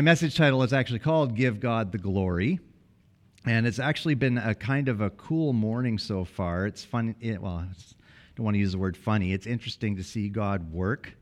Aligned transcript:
My 0.00 0.04
message 0.04 0.36
title 0.36 0.62
is 0.62 0.72
actually 0.72 1.00
called 1.00 1.34
Give 1.34 1.58
God 1.58 1.90
the 1.90 1.98
Glory. 1.98 2.60
And 3.44 3.66
it's 3.66 3.80
actually 3.80 4.14
been 4.14 4.38
a 4.38 4.54
kind 4.54 4.88
of 4.88 5.00
a 5.00 5.10
cool 5.10 5.52
morning 5.52 5.98
so 5.98 6.24
far. 6.24 6.66
It's 6.66 6.84
fun. 6.84 7.16
It, 7.20 7.42
well, 7.42 7.54
I 7.54 7.66
don't 8.36 8.44
want 8.44 8.54
to 8.54 8.60
use 8.60 8.70
the 8.70 8.78
word 8.78 8.96
funny. 8.96 9.32
It's 9.32 9.48
interesting 9.48 9.96
to 9.96 10.04
see 10.04 10.28
God 10.28 10.72
work 10.72 11.14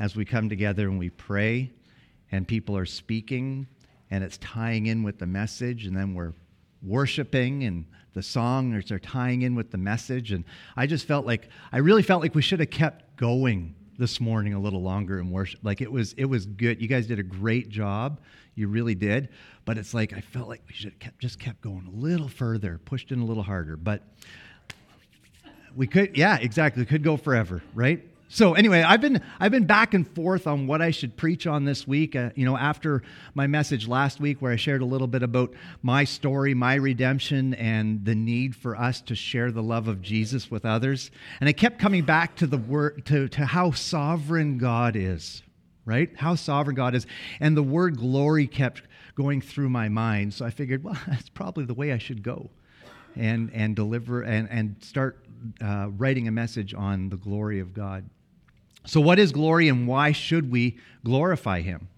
as 0.00 0.16
we 0.16 0.24
come 0.24 0.48
together 0.48 0.88
and 0.88 0.98
we 0.98 1.08
pray, 1.08 1.70
and 2.32 2.48
people 2.48 2.76
are 2.76 2.84
speaking, 2.84 3.68
and 4.10 4.24
it's 4.24 4.38
tying 4.38 4.86
in 4.86 5.04
with 5.04 5.20
the 5.20 5.26
message, 5.28 5.86
and 5.86 5.96
then 5.96 6.12
we're 6.12 6.34
worshiping, 6.82 7.62
and 7.62 7.86
the 8.14 8.24
song 8.24 8.74
are 8.74 8.98
tying 8.98 9.42
in 9.42 9.54
with 9.54 9.70
the 9.70 9.78
message. 9.78 10.32
And 10.32 10.42
I 10.76 10.88
just 10.88 11.06
felt 11.06 11.26
like, 11.26 11.48
I 11.70 11.78
really 11.78 12.02
felt 12.02 12.22
like 12.22 12.34
we 12.34 12.42
should 12.42 12.58
have 12.58 12.70
kept 12.70 13.16
going 13.16 13.76
this 13.98 14.20
morning 14.20 14.54
a 14.54 14.60
little 14.60 14.82
longer 14.82 15.18
in 15.18 15.30
worship. 15.30 15.60
Like 15.62 15.80
it 15.80 15.90
was, 15.90 16.12
it 16.14 16.26
was 16.26 16.46
good. 16.46 16.80
You 16.80 16.88
guys 16.88 17.06
did 17.06 17.18
a 17.18 17.24
great 17.24 17.68
job. 17.68 18.20
You 18.54 18.68
really 18.68 18.94
did. 18.94 19.28
But 19.64 19.78
it's 19.78 19.94
like 19.94 20.12
I 20.12 20.20
felt 20.20 20.48
like 20.48 20.62
we 20.68 20.74
should 20.74 20.92
have 20.92 20.98
kept, 20.98 21.18
just 21.18 21.38
kept 21.38 21.60
going 21.60 21.86
a 21.86 21.90
little 21.90 22.28
further, 22.28 22.78
pushed 22.84 23.12
in 23.12 23.20
a 23.20 23.24
little 23.24 23.42
harder. 23.42 23.76
But 23.76 24.02
we 25.74 25.86
could, 25.86 26.16
yeah, 26.16 26.38
exactly. 26.40 26.82
We 26.82 26.86
could 26.86 27.02
go 27.02 27.16
forever, 27.16 27.62
right? 27.74 28.02
So 28.28 28.54
anyway, 28.54 28.82
I've 28.82 29.00
been 29.00 29.22
I've 29.38 29.52
been 29.52 29.66
back 29.66 29.94
and 29.94 30.06
forth 30.06 30.48
on 30.48 30.66
what 30.66 30.82
I 30.82 30.90
should 30.90 31.16
preach 31.16 31.46
on 31.46 31.64
this 31.64 31.86
week. 31.86 32.16
Uh, 32.16 32.30
you 32.34 32.44
know, 32.44 32.56
after 32.56 33.02
my 33.34 33.46
message 33.46 33.86
last 33.86 34.18
week, 34.18 34.42
where 34.42 34.52
I 34.52 34.56
shared 34.56 34.82
a 34.82 34.86
little 34.86 35.06
bit 35.06 35.22
about 35.22 35.54
my 35.82 36.02
story, 36.02 36.52
my 36.52 36.74
redemption, 36.74 37.54
and 37.54 38.04
the 38.04 38.16
need 38.16 38.56
for 38.56 38.76
us 38.76 39.00
to 39.02 39.14
share 39.14 39.52
the 39.52 39.62
love 39.62 39.86
of 39.86 40.02
Jesus 40.02 40.50
with 40.50 40.64
others, 40.64 41.12
and 41.38 41.48
I 41.48 41.52
kept 41.52 41.78
coming 41.78 42.04
back 42.04 42.34
to 42.36 42.48
the 42.48 42.58
word 42.58 43.06
to 43.06 43.28
to 43.28 43.46
how 43.46 43.70
sovereign 43.70 44.58
God 44.58 44.96
is, 44.96 45.44
right? 45.84 46.10
How 46.16 46.34
sovereign 46.34 46.74
God 46.74 46.96
is, 46.96 47.06
and 47.38 47.56
the 47.56 47.62
word 47.62 47.96
glory 47.96 48.48
kept 48.48 48.82
going 49.14 49.40
through 49.40 49.70
my 49.70 49.88
mind. 49.88 50.34
So 50.34 50.44
I 50.44 50.50
figured, 50.50 50.82
well, 50.82 50.98
that's 51.06 51.28
probably 51.28 51.64
the 51.64 51.74
way 51.74 51.92
I 51.92 51.98
should 51.98 52.24
go, 52.24 52.50
and 53.14 53.52
and 53.54 53.76
deliver 53.76 54.22
and 54.22 54.48
and 54.50 54.82
start 54.82 55.24
uh, 55.62 55.90
writing 55.96 56.26
a 56.26 56.32
message 56.32 56.74
on 56.74 57.08
the 57.08 57.16
glory 57.16 57.60
of 57.60 57.72
God. 57.72 58.04
So, 58.86 59.00
what 59.00 59.18
is 59.18 59.32
glory 59.32 59.68
and 59.68 59.86
why 59.86 60.12
should 60.12 60.50
we 60.50 60.78
glorify 61.04 61.60
Him? 61.60 61.88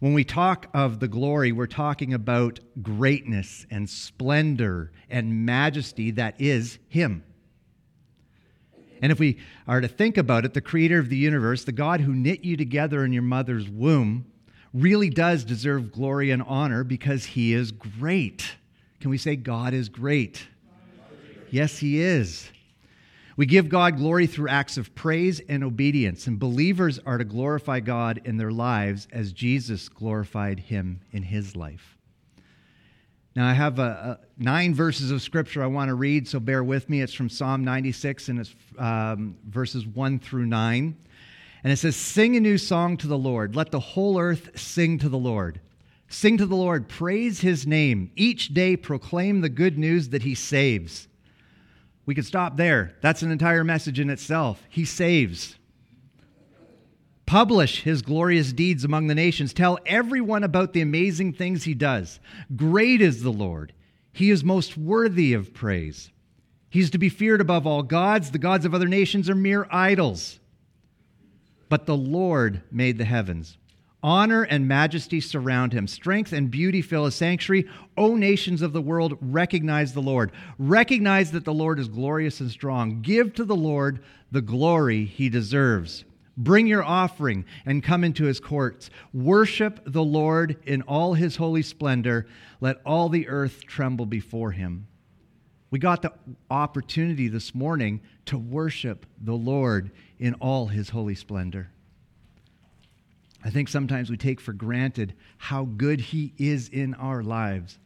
When 0.00 0.12
we 0.12 0.24
talk 0.24 0.66
of 0.74 1.00
the 1.00 1.08
glory, 1.08 1.52
we're 1.52 1.66
talking 1.66 2.12
about 2.12 2.60
greatness 2.82 3.66
and 3.70 3.88
splendor 3.88 4.90
and 5.08 5.46
majesty 5.46 6.10
that 6.12 6.40
is 6.40 6.78
Him. 6.88 7.22
And 9.00 9.12
if 9.12 9.18
we 9.18 9.38
are 9.68 9.80
to 9.80 9.88
think 9.88 10.16
about 10.16 10.44
it, 10.44 10.54
the 10.54 10.60
creator 10.60 10.98
of 10.98 11.08
the 11.08 11.16
universe, 11.16 11.64
the 11.64 11.72
God 11.72 12.00
who 12.00 12.14
knit 12.14 12.44
you 12.44 12.56
together 12.56 13.04
in 13.04 13.12
your 13.12 13.22
mother's 13.22 13.68
womb, 13.68 14.26
really 14.72 15.10
does 15.10 15.44
deserve 15.44 15.92
glory 15.92 16.32
and 16.32 16.42
honor 16.42 16.82
because 16.82 17.24
He 17.24 17.54
is 17.54 17.70
great. 17.70 18.56
Can 19.00 19.10
we 19.10 19.18
say 19.18 19.36
God 19.36 19.72
is 19.72 19.88
great? 19.88 20.48
Yes, 21.50 21.78
He 21.78 22.00
is. 22.00 22.50
We 23.36 23.46
give 23.46 23.68
God 23.68 23.96
glory 23.96 24.26
through 24.26 24.48
acts 24.48 24.76
of 24.76 24.94
praise 24.94 25.40
and 25.48 25.64
obedience, 25.64 26.26
and 26.26 26.38
believers 26.38 27.00
are 27.04 27.18
to 27.18 27.24
glorify 27.24 27.80
God 27.80 28.20
in 28.24 28.36
their 28.36 28.52
lives 28.52 29.08
as 29.12 29.32
Jesus 29.32 29.88
glorified 29.88 30.60
him 30.60 31.00
in 31.10 31.24
his 31.24 31.56
life. 31.56 31.98
Now, 33.34 33.48
I 33.48 33.52
have 33.52 33.80
a, 33.80 34.20
a 34.20 34.42
nine 34.42 34.74
verses 34.74 35.10
of 35.10 35.20
scripture 35.20 35.64
I 35.64 35.66
want 35.66 35.88
to 35.88 35.94
read, 35.94 36.28
so 36.28 36.38
bear 36.38 36.62
with 36.62 36.88
me. 36.88 37.02
It's 37.02 37.12
from 37.12 37.28
Psalm 37.28 37.64
96, 37.64 38.28
and 38.28 38.38
it's 38.38 38.54
um, 38.78 39.36
verses 39.48 39.84
1 39.84 40.20
through 40.20 40.46
9. 40.46 40.96
And 41.64 41.72
it 41.72 41.76
says, 41.76 41.96
Sing 41.96 42.36
a 42.36 42.40
new 42.40 42.58
song 42.58 42.96
to 42.98 43.08
the 43.08 43.18
Lord. 43.18 43.56
Let 43.56 43.72
the 43.72 43.80
whole 43.80 44.20
earth 44.20 44.50
sing 44.54 44.98
to 44.98 45.08
the 45.08 45.18
Lord. 45.18 45.60
Sing 46.08 46.38
to 46.38 46.46
the 46.46 46.54
Lord, 46.54 46.88
praise 46.88 47.40
his 47.40 47.66
name. 47.66 48.12
Each 48.14 48.54
day 48.54 48.76
proclaim 48.76 49.40
the 49.40 49.48
good 49.48 49.78
news 49.78 50.10
that 50.10 50.22
he 50.22 50.36
saves. 50.36 51.08
We 52.06 52.14
could 52.14 52.26
stop 52.26 52.56
there. 52.56 52.94
That's 53.00 53.22
an 53.22 53.30
entire 53.30 53.64
message 53.64 53.98
in 53.98 54.10
itself. 54.10 54.62
He 54.68 54.84
saves. 54.84 55.56
Publish 57.26 57.82
his 57.82 58.02
glorious 58.02 58.52
deeds 58.52 58.84
among 58.84 59.06
the 59.06 59.14
nations. 59.14 59.54
Tell 59.54 59.78
everyone 59.86 60.44
about 60.44 60.72
the 60.74 60.82
amazing 60.82 61.32
things 61.32 61.64
he 61.64 61.74
does. 61.74 62.20
Great 62.54 63.00
is 63.00 63.22
the 63.22 63.32
Lord. 63.32 63.72
He 64.12 64.30
is 64.30 64.44
most 64.44 64.76
worthy 64.76 65.32
of 65.32 65.54
praise. 65.54 66.10
He 66.68 66.80
is 66.80 66.90
to 66.90 66.98
be 66.98 67.08
feared 67.08 67.40
above 67.40 67.66
all 67.66 67.82
gods. 67.82 68.30
The 68.30 68.38
gods 68.38 68.64
of 68.64 68.74
other 68.74 68.88
nations 68.88 69.30
are 69.30 69.34
mere 69.34 69.66
idols. 69.70 70.38
But 71.68 71.86
the 71.86 71.96
Lord 71.96 72.62
made 72.70 72.98
the 72.98 73.04
heavens. 73.04 73.56
Honor 74.04 74.42
and 74.42 74.68
majesty 74.68 75.18
surround 75.18 75.72
him. 75.72 75.88
Strength 75.88 76.34
and 76.34 76.50
beauty 76.50 76.82
fill 76.82 77.06
his 77.06 77.14
sanctuary. 77.14 77.66
O 77.96 78.16
nations 78.16 78.60
of 78.60 78.74
the 78.74 78.82
world, 78.82 79.16
recognize 79.22 79.94
the 79.94 80.02
Lord. 80.02 80.30
Recognize 80.58 81.32
that 81.32 81.46
the 81.46 81.54
Lord 81.54 81.78
is 81.78 81.88
glorious 81.88 82.38
and 82.38 82.50
strong. 82.50 83.00
Give 83.00 83.32
to 83.32 83.46
the 83.46 83.56
Lord 83.56 84.04
the 84.30 84.42
glory 84.42 85.06
he 85.06 85.30
deserves. 85.30 86.04
Bring 86.36 86.66
your 86.66 86.84
offering 86.84 87.46
and 87.64 87.82
come 87.82 88.04
into 88.04 88.24
his 88.24 88.40
courts. 88.40 88.90
Worship 89.14 89.80
the 89.86 90.04
Lord 90.04 90.58
in 90.66 90.82
all 90.82 91.14
his 91.14 91.36
holy 91.36 91.62
splendor. 91.62 92.26
Let 92.60 92.82
all 92.84 93.08
the 93.08 93.26
earth 93.28 93.64
tremble 93.66 94.04
before 94.04 94.50
him. 94.50 94.86
We 95.70 95.78
got 95.78 96.02
the 96.02 96.12
opportunity 96.50 97.28
this 97.28 97.54
morning 97.54 98.02
to 98.26 98.36
worship 98.36 99.06
the 99.18 99.32
Lord 99.32 99.92
in 100.18 100.34
all 100.34 100.66
his 100.66 100.90
holy 100.90 101.14
splendor. 101.14 101.70
I 103.44 103.50
think 103.50 103.68
sometimes 103.68 104.10
we 104.10 104.16
take 104.16 104.40
for 104.40 104.54
granted 104.54 105.14
how 105.36 105.66
good 105.66 106.00
He 106.00 106.32
is 106.38 106.68
in 106.70 106.94
our 106.94 107.22
lives. 107.22 107.78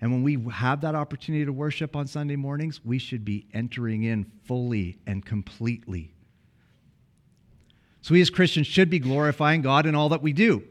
And 0.00 0.12
when 0.12 0.22
we 0.22 0.38
have 0.52 0.82
that 0.82 0.94
opportunity 0.94 1.44
to 1.44 1.52
worship 1.52 1.96
on 1.96 2.06
Sunday 2.06 2.36
mornings, 2.36 2.80
we 2.84 2.98
should 2.98 3.24
be 3.24 3.46
entering 3.52 4.04
in 4.04 4.30
fully 4.44 4.98
and 5.06 5.24
completely. 5.24 6.12
So 8.02 8.12
we 8.14 8.20
as 8.20 8.30
Christians 8.30 8.66
should 8.66 8.90
be 8.90 8.98
glorifying 8.98 9.62
God 9.62 9.86
in 9.86 9.94
all 9.94 10.10
that 10.10 10.22
we 10.22 10.32
do, 10.32 10.62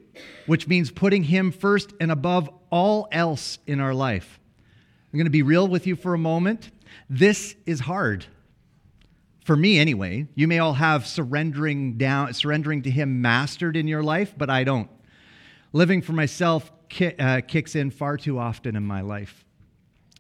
which 0.46 0.68
means 0.68 0.90
putting 0.90 1.24
Him 1.24 1.52
first 1.52 1.92
and 2.00 2.12
above 2.12 2.50
all 2.70 3.08
else 3.12 3.58
in 3.68 3.82
our 3.82 3.94
life. 3.94 4.40
I'm 5.12 5.18
going 5.18 5.26
to 5.26 5.32
be 5.32 5.42
real 5.42 5.68
with 5.68 5.88
you 5.88 5.96
for 5.96 6.14
a 6.14 6.18
moment. 6.18 6.72
This 7.10 7.56
is 7.66 7.82
hard 7.82 8.26
for 9.44 9.56
me 9.56 9.80
anyway. 9.80 10.28
You 10.36 10.48
may 10.48 10.60
all 10.60 10.74
have 10.74 11.06
surrendering 11.06 11.98
down, 11.98 12.34
surrendering 12.34 12.82
to 12.84 12.92
Him 12.92 13.22
mastered 13.22 13.76
in 13.76 13.88
your 13.88 14.04
life, 14.04 14.34
but 14.38 14.50
I 14.50 14.64
don't. 14.64 14.90
Living 15.74 16.02
for 16.02 16.14
myself 16.14 16.72
ki- 16.90 17.16
uh, 17.18 17.42
kicks 17.42 17.76
in 17.76 17.92
far 17.92 18.18
too 18.18 18.40
often 18.40 18.76
in 18.76 18.86
my 18.86 19.02
life. 19.02 19.46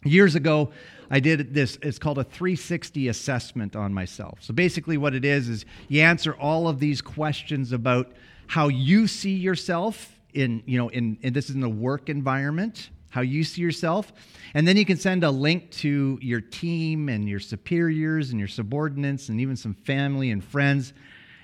Years 0.03 0.35
ago, 0.35 0.71
I 1.09 1.19
did 1.19 1.53
this. 1.53 1.77
It's 1.81 1.99
called 1.99 2.17
a 2.17 2.23
360 2.23 3.07
assessment 3.07 3.75
on 3.75 3.93
myself. 3.93 4.39
So 4.41 4.53
basically, 4.53 4.97
what 4.97 5.13
it 5.13 5.23
is 5.23 5.47
is 5.47 5.65
you 5.87 6.01
answer 6.01 6.33
all 6.33 6.67
of 6.67 6.79
these 6.79 7.01
questions 7.01 7.71
about 7.71 8.11
how 8.47 8.67
you 8.67 9.07
see 9.07 9.35
yourself 9.35 10.19
in, 10.33 10.63
you 10.65 10.77
know, 10.77 10.89
in, 10.89 11.17
in 11.21 11.33
this 11.33 11.49
is 11.49 11.55
in 11.55 11.63
a 11.63 11.69
work 11.69 12.09
environment, 12.09 12.89
how 13.13 13.21
you 13.21 13.43
see 13.43 13.61
yourself. 13.61 14.11
And 14.55 14.67
then 14.67 14.75
you 14.75 14.85
can 14.85 14.97
send 14.97 15.23
a 15.23 15.29
link 15.29 15.69
to 15.69 16.17
your 16.19 16.41
team 16.41 17.09
and 17.09 17.29
your 17.29 17.39
superiors 17.39 18.31
and 18.31 18.39
your 18.39 18.47
subordinates 18.47 19.29
and 19.29 19.39
even 19.39 19.55
some 19.55 19.75
family 19.75 20.31
and 20.31 20.43
friends. 20.43 20.93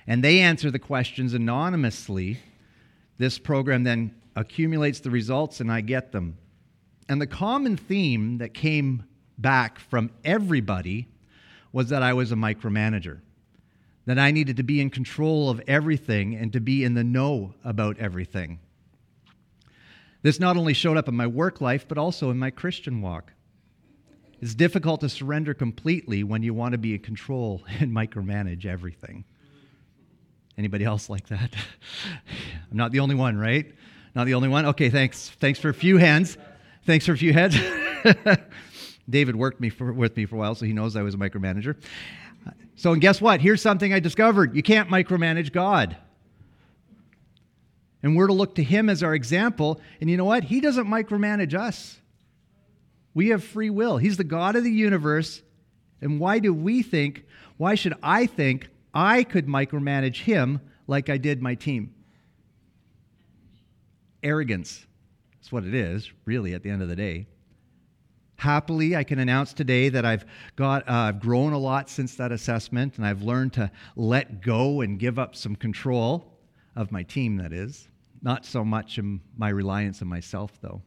And 0.08 0.24
they 0.24 0.40
answer 0.40 0.72
the 0.72 0.80
questions 0.80 1.32
anonymously. 1.32 2.40
This 3.18 3.38
program 3.38 3.84
then 3.84 4.16
accumulates 4.34 4.98
the 4.98 5.12
results 5.12 5.60
and 5.60 5.70
I 5.70 5.80
get 5.80 6.10
them. 6.10 6.38
And 7.08 7.22
the 7.22 7.28
common 7.28 7.76
theme 7.76 8.38
that 8.38 8.52
came 8.52 9.04
back 9.38 9.78
from 9.78 10.10
everybody 10.24 11.06
was 11.72 11.90
that 11.90 12.02
I 12.02 12.14
was 12.14 12.32
a 12.32 12.36
micromanager, 12.36 13.20
that 14.06 14.18
I 14.18 14.32
needed 14.32 14.56
to 14.56 14.64
be 14.64 14.80
in 14.80 14.90
control 14.90 15.48
of 15.48 15.62
everything 15.68 16.34
and 16.34 16.52
to 16.52 16.58
be 16.58 16.82
in 16.82 16.94
the 16.94 17.04
know 17.04 17.54
about 17.64 17.96
everything. 17.98 18.58
This 20.22 20.38
not 20.38 20.56
only 20.56 20.74
showed 20.74 20.96
up 20.96 21.08
in 21.08 21.16
my 21.16 21.26
work 21.26 21.60
life, 21.60 21.86
but 21.88 21.98
also 21.98 22.30
in 22.30 22.38
my 22.38 22.50
Christian 22.50 23.00
walk. 23.00 23.32
It's 24.40 24.54
difficult 24.54 25.00
to 25.02 25.08
surrender 25.08 25.52
completely 25.54 26.24
when 26.24 26.42
you 26.42 26.54
want 26.54 26.72
to 26.72 26.78
be 26.78 26.94
in 26.94 27.00
control 27.00 27.62
and 27.80 27.92
micromanage 27.92 28.66
everything. 28.66 29.24
Anybody 30.58 30.84
else 30.84 31.08
like 31.08 31.28
that? 31.28 31.54
I'm 32.70 32.76
not 32.76 32.92
the 32.92 33.00
only 33.00 33.14
one, 33.14 33.38
right? 33.38 33.72
Not 34.14 34.26
the 34.26 34.34
only 34.34 34.48
one? 34.48 34.66
Okay, 34.66 34.90
thanks. 34.90 35.30
Thanks 35.40 35.58
for 35.58 35.68
a 35.68 35.74
few 35.74 35.96
hands. 35.96 36.36
Thanks 36.84 37.06
for 37.06 37.12
a 37.12 37.16
few 37.16 37.32
heads. 37.32 37.56
David 39.10 39.36
worked 39.36 39.60
me 39.60 39.70
for, 39.70 39.92
with 39.92 40.16
me 40.16 40.26
for 40.26 40.36
a 40.36 40.38
while, 40.38 40.54
so 40.54 40.66
he 40.66 40.72
knows 40.72 40.96
I 40.96 41.02
was 41.02 41.14
a 41.14 41.18
micromanager. 41.18 41.76
So, 42.76 42.92
and 42.92 43.00
guess 43.00 43.20
what? 43.20 43.40
Here's 43.40 43.60
something 43.60 43.92
I 43.92 44.00
discovered 44.00 44.56
you 44.56 44.62
can't 44.62 44.88
micromanage 44.88 45.52
God. 45.52 45.96
And 48.02 48.16
we're 48.16 48.28
to 48.28 48.32
look 48.32 48.54
to 48.54 48.62
him 48.62 48.88
as 48.88 49.02
our 49.02 49.14
example. 49.14 49.80
And 50.00 50.08
you 50.08 50.16
know 50.16 50.24
what? 50.24 50.44
He 50.44 50.60
doesn't 50.60 50.86
micromanage 50.86 51.54
us. 51.54 52.00
We 53.12 53.28
have 53.28 53.44
free 53.44 53.70
will. 53.70 53.98
He's 53.98 54.16
the 54.16 54.24
God 54.24 54.56
of 54.56 54.64
the 54.64 54.70
universe. 54.70 55.42
And 56.00 56.18
why 56.18 56.38
do 56.38 56.54
we 56.54 56.82
think, 56.82 57.24
why 57.56 57.74
should 57.74 57.94
I 58.02 58.26
think 58.26 58.68
I 58.94 59.22
could 59.24 59.46
micromanage 59.46 60.22
him 60.22 60.60
like 60.86 61.10
I 61.10 61.18
did 61.18 61.42
my 61.42 61.54
team? 61.54 61.94
arrogance. 64.22 64.86
That's 65.34 65.52
what 65.52 65.64
it 65.64 65.74
is, 65.74 66.10
really, 66.24 66.54
at 66.54 66.62
the 66.62 66.70
end 66.70 66.82
of 66.82 66.88
the 66.88 66.96
day. 66.96 67.26
Happily, 68.36 68.96
I 68.96 69.04
can 69.04 69.18
announce 69.18 69.52
today 69.52 69.90
that 69.90 70.04
I've 70.04 70.24
got 70.56 70.88
uh, 70.88 70.92
I've 70.92 71.20
grown 71.20 71.52
a 71.52 71.58
lot 71.58 71.90
since 71.90 72.14
that 72.16 72.32
assessment, 72.32 72.96
and 72.96 73.06
I've 73.06 73.22
learned 73.22 73.52
to 73.54 73.70
let 73.96 74.40
go 74.40 74.80
and 74.80 74.98
give 74.98 75.18
up 75.18 75.36
some 75.36 75.54
control 75.54 76.38
of 76.74 76.90
my 76.90 77.02
team. 77.02 77.36
That 77.36 77.52
is 77.52 77.88
not 78.22 78.44
so 78.44 78.64
much 78.64 78.98
in 78.98 79.20
my 79.36 79.48
reliance 79.48 80.02
on 80.02 80.08
myself, 80.08 80.52
though. 80.60 80.82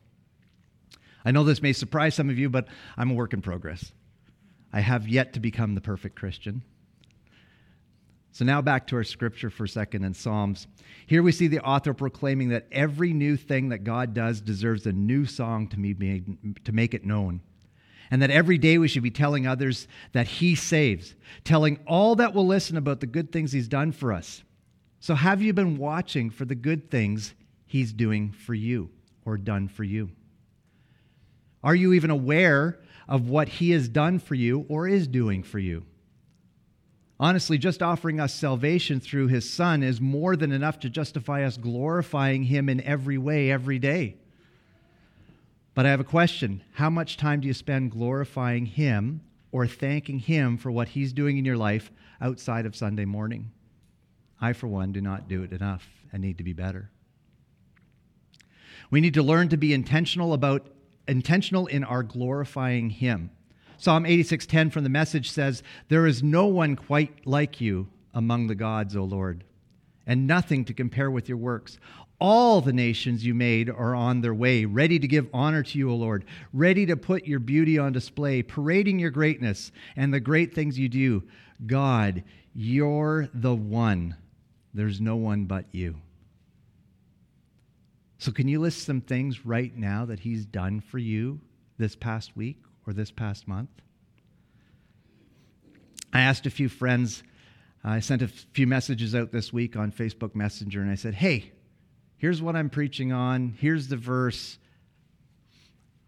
I 1.26 1.32
know 1.32 1.44
this 1.44 1.62
may 1.62 1.74
surprise 1.74 2.16
some 2.16 2.30
of 2.30 2.38
you, 2.38 2.50
but 2.50 2.68
I'm 2.98 3.12
a 3.12 3.16
work 3.16 3.34
in 3.34 3.42
progress. 3.42 3.92
I 4.72 4.82
have 4.82 5.08
yet 5.08 5.34
to 5.34 5.40
become 5.40 5.76
the 5.76 5.82
perfect 5.82 6.16
Christian. 6.16 6.64
So 8.34 8.44
now 8.46 8.62
back 8.64 8.88
to 8.88 8.96
our 8.96 9.04
scripture 9.04 9.52
for 9.52 9.66
a 9.66 9.70
second 9.70 10.04
in 10.04 10.16
Psalms. 10.16 10.66
Here 11.06 11.22
we 11.22 11.32
see 11.32 11.48
the 11.48 11.60
author 11.60 11.94
proclaiming 11.94 12.50
that 12.50 12.68
every 12.72 13.14
new 13.14 13.38
thing 13.38 13.70
that 13.70 13.84
God 13.84 14.16
does 14.16 14.42
deserves 14.42 14.88
a 14.88 14.92
new 14.92 15.26
song 15.26 15.68
to, 15.68 15.80
made, 15.80 16.66
to 16.66 16.72
make 16.72 16.96
it 16.96 17.06
known. 17.06 17.42
And 18.10 18.22
that 18.24 18.32
every 18.32 18.58
day 18.58 18.80
we 18.80 18.88
should 18.88 19.04
be 19.04 19.12
telling 19.12 19.46
others 19.46 19.88
that 20.14 20.28
He 20.28 20.56
saves, 20.56 21.14
telling 21.44 21.80
all 21.88 22.16
that 22.16 22.34
will 22.34 22.48
listen 22.48 22.76
about 22.76 23.00
the 23.00 23.08
good 23.08 23.32
things 23.32 23.52
He's 23.52 23.68
done 23.68 23.92
for 23.92 24.12
us. 24.12 24.44
So, 25.04 25.16
have 25.16 25.42
you 25.42 25.52
been 25.52 25.78
watching 25.78 26.30
for 26.30 26.46
the 26.46 26.56
good 26.56 26.90
things 26.90 27.34
He's 27.66 27.92
doing 27.92 28.32
for 28.32 28.54
you 28.54 28.90
or 29.26 29.38
done 29.38 29.68
for 29.68 29.84
you? 29.84 30.12
Are 31.62 31.76
you 31.76 31.92
even 31.92 32.10
aware 32.10 32.80
of 33.10 33.28
what 33.28 33.50
He 33.50 33.72
has 33.72 33.90
done 33.90 34.18
for 34.18 34.36
you 34.36 34.66
or 34.70 34.88
is 34.88 35.10
doing 35.10 35.44
for 35.44 35.60
you? 35.60 35.84
Honestly, 37.20 37.58
just 37.58 37.84
offering 37.84 38.22
us 38.22 38.34
salvation 38.34 39.02
through 39.02 39.28
his 39.28 39.50
Son 39.50 39.84
is 39.84 40.00
more 40.00 40.38
than 40.38 40.54
enough 40.54 40.80
to 40.80 40.90
justify 40.90 41.44
us 41.44 41.58
glorifying 41.58 42.44
him 42.44 42.70
in 42.70 42.80
every 42.80 43.18
way, 43.18 43.52
every 43.52 43.80
day. 43.80 44.16
But 45.74 45.86
I 45.86 45.90
have 45.90 46.00
a 46.00 46.06
question 46.06 46.64
How 46.76 46.90
much 46.90 47.18
time 47.18 47.42
do 47.42 47.48
you 47.50 47.54
spend 47.54 47.92
glorifying 47.92 48.68
him 48.68 49.20
or 49.52 49.68
thanking 49.68 50.20
him 50.20 50.58
for 50.58 50.72
what 50.72 50.88
he's 50.88 51.12
doing 51.12 51.38
in 51.38 51.44
your 51.44 51.58
life 51.58 51.92
outside 52.22 52.66
of 52.66 52.74
Sunday 52.74 53.04
morning? 53.04 53.52
I, 54.44 54.52
for 54.52 54.68
one, 54.68 54.92
do 54.92 55.00
not 55.00 55.30
do 55.30 55.44
it 55.44 55.54
enough 55.54 55.90
and 56.12 56.22
need 56.22 56.38
to 56.38 56.44
be 56.44 56.52
better. 56.52 56.90
We 58.92 59.00
need 59.00 59.14
to 59.14 59.24
learn 59.24 59.48
to 59.50 59.58
be 59.58 59.74
intentional 59.74 60.34
about 60.34 60.68
intentional 61.08 61.66
in 61.68 61.86
our 61.86 62.04
glorifying 62.04 62.90
him. 62.90 63.30
Psalm 63.78 64.06
86:10 64.06 64.70
from 64.70 64.84
the 64.84 64.90
message 64.90 65.32
says, 65.32 65.64
"There 65.88 66.06
is 66.06 66.22
no 66.22 66.46
one 66.46 66.76
quite 66.76 67.26
like 67.26 67.62
you 67.62 67.88
among 68.14 68.48
the 68.48 68.56
gods, 68.56 68.98
O 68.98 69.06
Lord, 69.06 69.46
and 70.06 70.28
nothing 70.28 70.66
to 70.66 70.74
compare 70.74 71.10
with 71.10 71.30
your 71.30 71.38
works. 71.38 71.80
All 72.20 72.60
the 72.60 72.74
nations 72.74 73.26
you 73.26 73.34
made 73.34 73.70
are 73.70 73.96
on 73.96 74.20
their 74.20 74.36
way, 74.36 74.66
ready 74.66 75.00
to 75.00 75.08
give 75.08 75.30
honor 75.34 75.64
to 75.64 75.78
you, 75.80 75.90
O 75.90 75.96
Lord, 75.96 76.26
ready 76.52 76.86
to 76.86 76.98
put 76.98 77.28
your 77.28 77.40
beauty 77.40 77.78
on 77.78 77.94
display, 77.94 78.44
parading 78.44 79.00
your 79.00 79.10
greatness 79.10 79.72
and 79.96 80.14
the 80.14 80.20
great 80.20 80.54
things 80.54 80.78
you 80.78 80.90
do. 80.90 81.24
God, 81.66 82.24
you're 82.54 83.30
the 83.34 83.56
one. 83.56 84.18
There's 84.74 85.00
no 85.00 85.16
one 85.16 85.46
but 85.46 85.66
you." 85.72 86.02
So, 88.18 88.32
can 88.32 88.48
you 88.48 88.60
list 88.60 88.84
some 88.84 89.02
things 89.02 89.46
right 89.46 89.76
now 89.76 90.06
that 90.06 90.20
He's 90.20 90.46
done 90.46 90.80
for 90.80 90.98
you 90.98 91.42
this 91.78 91.96
past 91.96 92.36
week 92.36 92.58
or 92.86 92.94
this 92.94 93.12
past 93.12 93.48
month. 93.48 93.70
I 96.12 96.22
asked 96.22 96.46
a 96.46 96.52
few 96.52 96.70
friends, 96.70 97.24
I 97.84 98.00
sent 98.00 98.22
a 98.22 98.28
few 98.28 98.68
messages 98.68 99.16
out 99.16 99.32
this 99.32 99.52
week 99.52 99.76
on 99.76 99.92
Facebook 99.92 100.36
Messenger, 100.36 100.82
and 100.82 100.92
I 100.92 100.96
said, 100.96 101.16
Hey, 101.16 101.52
here's 102.18 102.42
what 102.42 102.56
I'm 102.56 102.70
preaching 102.70 103.12
on. 103.12 103.56
Here's 103.60 103.88
the 103.88 103.98
verse. 103.98 104.58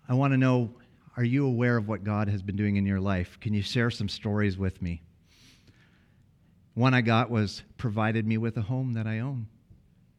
I 0.08 0.14
want 0.14 0.34
to 0.34 0.38
know 0.38 0.72
are 1.18 1.24
you 1.24 1.48
aware 1.48 1.78
of 1.78 1.88
what 1.88 2.04
God 2.04 2.28
has 2.28 2.42
been 2.42 2.58
doing 2.58 2.76
in 2.76 2.86
your 2.86 3.00
life? 3.00 3.40
Can 3.40 3.54
you 3.54 3.62
share 3.62 3.90
some 3.90 4.10
stories 4.10 4.58
with 4.58 4.82
me? 4.82 5.02
One 6.76 6.94
I 6.94 7.02
got 7.02 7.32
was 7.32 7.64
provided 7.78 8.28
me 8.28 8.38
with 8.38 8.58
a 8.58 8.62
home 8.62 8.94
that 8.94 9.08
I 9.08 9.20
own. 9.20 9.48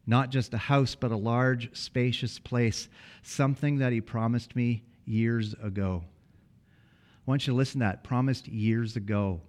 Not 0.07 0.31
just 0.31 0.53
a 0.53 0.57
house, 0.57 0.95
but 0.95 1.11
a 1.11 1.17
large, 1.17 1.75
spacious 1.77 2.39
place, 2.39 2.89
something 3.21 3.77
that 3.77 3.93
He 3.93 4.01
promised 4.01 4.55
me 4.55 4.83
years 5.05 5.53
ago. 5.61 6.03
I 6.05 7.29
want 7.29 7.45
you 7.45 7.53
to 7.53 7.57
listen 7.57 7.79
to 7.81 7.85
that. 7.85 8.03
Promised 8.03 8.47
years 8.47 8.95
ago. 8.95 9.41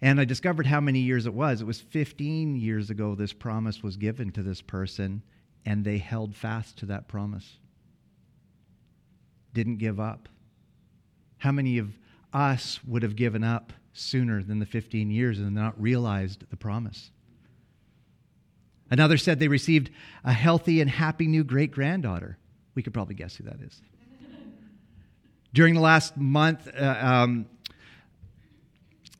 And 0.00 0.20
I 0.20 0.24
discovered 0.24 0.66
how 0.66 0.80
many 0.80 0.98
years 1.00 1.26
it 1.26 1.34
was. 1.34 1.60
It 1.60 1.66
was 1.66 1.80
15 1.80 2.56
years 2.56 2.90
ago 2.90 3.14
this 3.14 3.32
promise 3.32 3.82
was 3.82 3.96
given 3.96 4.32
to 4.32 4.42
this 4.42 4.60
person, 4.60 5.22
and 5.64 5.84
they 5.84 5.98
held 5.98 6.34
fast 6.34 6.78
to 6.78 6.86
that 6.86 7.06
promise. 7.06 7.58
Didn't 9.52 9.76
give 9.76 10.00
up. 10.00 10.28
How 11.38 11.52
many 11.52 11.78
of 11.78 11.96
us 12.32 12.80
would 12.84 13.04
have 13.04 13.14
given 13.14 13.44
up 13.44 13.72
sooner 13.94 14.42
than 14.42 14.58
the 14.58 14.66
15 14.66 15.10
years 15.10 15.38
and 15.38 15.54
not 15.54 15.80
realized 15.80 16.44
the 16.50 16.56
promise? 16.56 17.10
Another 18.90 19.16
said 19.16 19.38
they 19.38 19.48
received 19.48 19.90
a 20.22 20.32
healthy 20.32 20.80
and 20.80 20.90
happy 20.90 21.26
new 21.26 21.42
great 21.42 21.70
granddaughter. 21.72 22.36
We 22.74 22.82
could 22.82 22.92
probably 22.92 23.14
guess 23.14 23.36
who 23.36 23.44
that 23.44 23.60
is. 23.60 23.80
During 25.54 25.74
the 25.74 25.80
last 25.80 26.16
month, 26.16 26.68
uh, 26.76 26.96
um, 27.00 27.46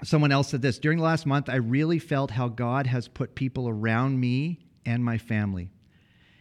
someone 0.03 0.33
else 0.33 0.49
said 0.49 0.63
this 0.63 0.79
During 0.79 0.99
the 0.99 1.05
last 1.05 1.27
month, 1.27 1.49
I 1.49 1.57
really 1.57 1.99
felt 1.99 2.31
how 2.31 2.49
God 2.49 2.87
has 2.87 3.09
put 3.09 3.35
people 3.35 3.69
around 3.69 4.19
me 4.21 4.59
and 4.85 5.05
my 5.05 5.17
family. 5.17 5.71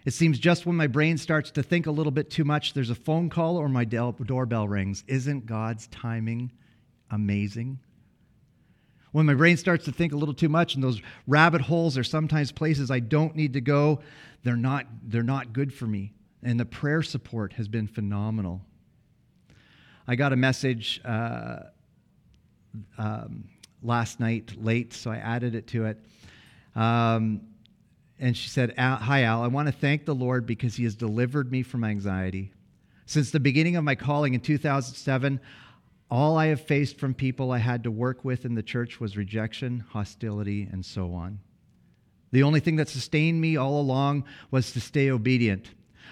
It 0.06 0.12
seems 0.12 0.38
just 0.38 0.66
when 0.66 0.76
my 0.76 0.88
brain 0.88 1.18
starts 1.18 1.52
to 1.52 1.64
think 1.64 1.88
a 1.88 1.92
little 1.92 2.12
bit 2.12 2.30
too 2.30 2.44
much, 2.44 2.74
there's 2.74 2.90
a 2.90 2.96
phone 2.96 3.30
call 3.30 3.56
or 3.58 3.70
my 3.70 3.86
doorbell 3.86 4.68
rings. 4.68 5.04
Isn't 5.08 5.46
God's 5.46 5.88
timing 5.88 6.52
amazing? 7.10 7.80
When 9.14 9.28
my 9.28 9.36
brain 9.36 9.58
starts 9.58 9.86
to 9.86 9.92
think 9.92 10.12
a 10.12 10.18
little 10.18 10.34
too 10.34 10.50
much 10.50 10.74
and 10.76 10.84
those 10.84 11.00
rabbit 11.28 11.62
holes 11.62 11.98
are 11.98 12.04
sometimes 12.04 12.52
places 12.52 12.92
I 12.92 13.00
don't 13.00 13.36
need 13.36 13.54
to 13.54 13.62
go, 13.62 14.00
they're 14.44 14.58
not, 14.58 14.88
they're 15.04 15.24
not 15.24 15.54
good 15.54 15.72
for 15.72 15.86
me. 15.86 16.14
And 16.42 16.60
the 16.60 16.66
prayer 16.66 17.04
support 17.04 17.54
has 17.54 17.68
been 17.68 17.88
phenomenal. 17.88 18.62
I 20.08 20.16
got 20.16 20.34
a 20.34 20.36
message 20.36 21.00
uh, 21.06 21.60
um, 22.98 23.46
last 23.84 24.20
night 24.20 24.52
late, 24.60 24.94
so 24.94 25.12
I 25.12 25.18
added 25.18 25.54
it 25.54 25.68
to 25.68 25.86
it. 25.86 26.00
Um, 26.76 27.42
and 28.20 28.36
she 28.36 28.50
said, 28.50 28.74
Hi, 28.78 29.24
Al, 29.24 29.44
I 29.44 29.48
want 29.48 29.68
to 29.68 29.72
thank 29.72 30.06
the 30.06 30.16
Lord 30.16 30.48
because 30.48 30.76
He 30.76 30.86
has 30.86 30.96
delivered 30.96 31.52
me 31.52 31.62
from 31.62 31.84
anxiety. 31.84 32.52
Since 33.06 33.30
the 33.30 33.40
beginning 33.40 33.76
of 33.76 33.84
my 33.84 33.96
calling 33.96 34.34
in 34.34 34.40
2007, 34.40 35.40
all 36.14 36.38
I 36.38 36.46
have 36.48 36.62
faced 36.62 37.00
from 37.00 37.16
people 37.16 37.52
I 37.52 37.58
had 37.58 37.86
to 37.86 37.92
work 37.92 38.24
with 38.24 38.46
in 38.46 38.54
the 38.54 38.62
church 38.62 39.00
was 39.00 39.18
rejection, 39.18 39.84
hostility, 39.90 40.70
and 40.72 40.86
so 40.86 41.12
on. 41.12 41.40
The 42.32 42.44
only 42.44 42.60
thing 42.60 42.76
that 42.76 42.88
sustained 42.88 43.42
me 43.42 43.58
all 43.58 43.82
along 43.82 44.26
was 44.52 44.72
to 44.74 44.80
stay 44.80 45.10
obedient. 45.10 45.72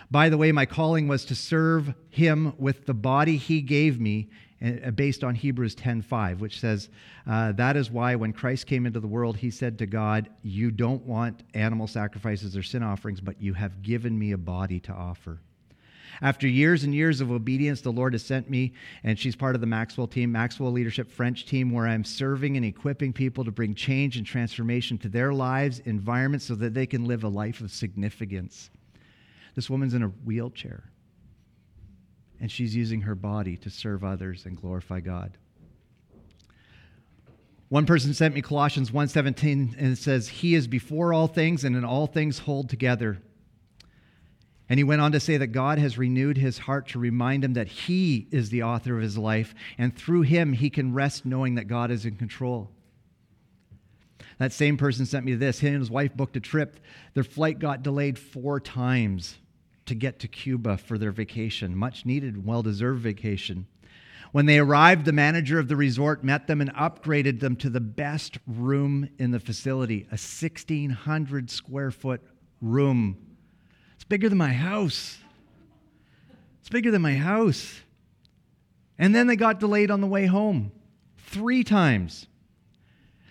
By 0.10 0.29
the 0.29 0.39
way, 0.39 0.51
my 0.51 0.65
calling 0.65 1.08
was 1.08 1.24
to 1.25 1.36
serve 1.36 1.93
him 2.10 2.53
with 2.58 2.88
the 2.88 2.96
body 2.96 3.38
he 3.38 3.62
gave 3.62 4.01
me 4.01 4.31
uh, 4.60 4.89
based 4.89 5.24
on 5.24 5.36
Hebrews 5.36 5.75
10:5, 5.75 6.39
which 6.39 6.60
says, 6.60 6.89
uh, 7.27 7.51
"That 7.51 7.77
is 7.77 7.91
why 7.91 8.15
when 8.15 8.34
Christ 8.34 8.65
came 8.65 8.88
into 8.88 9.00
the 9.00 9.08
world, 9.08 9.38
he 9.38 9.51
said 9.51 9.77
to 9.77 9.86
God, 9.86 10.29
"You 10.41 10.72
don't 10.72 11.05
want 11.05 11.43
animal 11.53 11.86
sacrifices 11.86 12.58
or 12.58 12.63
sin 12.63 12.81
offerings, 12.81 13.22
but 13.22 13.39
you 13.39 13.53
have 13.53 13.84
given 13.84 14.17
me 14.17 14.31
a 14.31 14.38
body 14.39 14.79
to 14.79 14.93
offer." 14.93 15.41
After 16.22 16.48
years 16.48 16.84
and 16.84 16.94
years 16.94 17.22
of 17.22 17.32
obedience, 17.32 17.82
the 17.82 17.91
Lord 17.91 18.13
has 18.13 18.24
sent 18.24 18.50
me, 18.50 18.74
and 19.03 19.18
she's 19.18 19.36
part 19.36 19.56
of 19.56 19.62
the 19.62 19.68
Maxwell 19.68 20.08
team, 20.08 20.32
Maxwell 20.32 20.72
Leadership 20.72 21.10
French 21.10 21.46
team, 21.46 21.72
where 21.72 21.88
I'm 21.88 22.03
serving 22.03 22.58
and 22.58 22.65
equipping 22.65 23.13
people 23.13 23.46
to 23.46 23.51
bring 23.51 23.75
change 23.75 24.18
and 24.18 24.25
transformation 24.25 24.98
to 25.00 25.10
their 25.10 25.34
lives, 25.34 25.80
environments, 25.80 26.46
so 26.46 26.56
that 26.56 26.74
they 26.74 26.86
can 26.86 27.06
live 27.06 27.24
a 27.24 27.30
life 27.30 27.62
of 27.62 27.72
significance. 27.72 28.70
This 29.56 29.70
woman's 29.70 29.94
in 29.94 30.03
a 30.03 30.08
wheelchair, 30.08 30.91
and 32.39 32.51
she's 32.51 32.75
using 32.75 33.01
her 33.01 33.15
body 33.15 33.58
to 33.58 33.70
serve 33.70 34.03
others 34.03 34.46
and 34.46 34.60
glorify 34.60 35.00
God. 35.00 35.38
One 37.72 37.86
person 37.86 38.13
sent 38.13 38.36
me 38.36 38.41
Colossians 38.41 38.91
1:17 38.91 39.75
and 39.77 39.94
it 39.94 39.98
says 39.98 40.27
he 40.27 40.56
is 40.56 40.68
before 40.68 41.13
all 41.13 41.27
things 41.27 41.63
and 41.63 41.74
in 41.77 41.86
all 41.86 42.06
things 42.06 42.39
hold 42.39 42.70
together. 42.70 43.22
And 44.71 44.79
he 44.79 44.85
went 44.85 45.01
on 45.01 45.11
to 45.11 45.19
say 45.19 45.35
that 45.35 45.47
God 45.47 45.79
has 45.79 45.97
renewed 45.97 46.37
his 46.37 46.59
heart 46.59 46.87
to 46.87 46.97
remind 46.97 47.43
him 47.43 47.55
that 47.55 47.67
he 47.67 48.29
is 48.31 48.49
the 48.49 48.63
author 48.63 48.95
of 48.95 49.03
his 49.03 49.17
life 49.17 49.53
and 49.77 49.93
through 49.93 50.21
him 50.21 50.53
he 50.53 50.69
can 50.69 50.93
rest 50.93 51.25
knowing 51.25 51.55
that 51.55 51.67
God 51.67 51.91
is 51.91 52.05
in 52.05 52.15
control. 52.15 52.71
That 54.37 54.53
same 54.53 54.77
person 54.77 55.05
sent 55.05 55.25
me 55.25 55.35
this. 55.35 55.59
He 55.59 55.67
and 55.67 55.77
his 55.77 55.91
wife 55.91 56.15
booked 56.15 56.37
a 56.37 56.39
trip. 56.39 56.79
Their 57.15 57.25
flight 57.25 57.59
got 57.59 57.83
delayed 57.83 58.17
four 58.17 58.61
times 58.61 59.39
to 59.87 59.93
get 59.93 60.19
to 60.19 60.29
Cuba 60.29 60.77
for 60.77 60.97
their 60.97 61.11
vacation, 61.11 61.75
much 61.75 62.05
needed, 62.05 62.45
well 62.45 62.63
deserved 62.63 63.01
vacation. 63.01 63.67
When 64.31 64.45
they 64.45 64.57
arrived, 64.57 65.03
the 65.03 65.11
manager 65.11 65.59
of 65.59 65.67
the 65.67 65.75
resort 65.75 66.23
met 66.23 66.47
them 66.47 66.61
and 66.61 66.73
upgraded 66.75 67.41
them 67.41 67.57
to 67.57 67.69
the 67.69 67.81
best 67.81 68.37
room 68.47 69.09
in 69.19 69.31
the 69.31 69.39
facility, 69.41 70.03
a 70.03 70.15
1,600 70.15 71.49
square 71.49 71.91
foot 71.91 72.21
room. 72.61 73.17
Bigger 74.12 74.27
than 74.27 74.39
my 74.39 74.51
house. 74.51 75.20
It's 76.60 76.68
bigger 76.68 76.91
than 76.91 77.01
my 77.01 77.13
house. 77.13 77.80
And 79.00 79.15
then 79.15 79.27
they 79.27 79.38
got 79.38 79.62
delayed 79.62 79.89
on 79.89 80.01
the 80.01 80.08
way 80.08 80.25
home 80.25 80.74
three 81.18 81.63
times. 81.63 82.27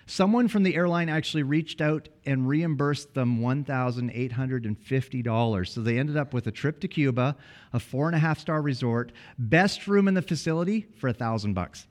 Someone 0.06 0.48
from 0.48 0.62
the 0.62 0.74
airline 0.74 1.10
actually 1.10 1.42
reached 1.42 1.82
out 1.82 2.08
and 2.24 2.48
reimbursed 2.48 3.12
them 3.12 3.40
$1,850. 3.40 5.68
So 5.68 5.82
they 5.82 5.98
ended 5.98 6.16
up 6.16 6.32
with 6.32 6.46
a 6.46 6.50
trip 6.50 6.80
to 6.80 6.88
Cuba, 6.88 7.36
a 7.74 7.78
four 7.78 8.06
and 8.06 8.16
a 8.16 8.18
half 8.18 8.38
star 8.38 8.62
resort, 8.62 9.12
best 9.38 9.86
room 9.86 10.08
in 10.08 10.14
the 10.14 10.22
facility 10.22 10.86
for 10.96 11.08
a 11.08 11.12
thousand 11.12 11.52
bucks. 11.52 11.86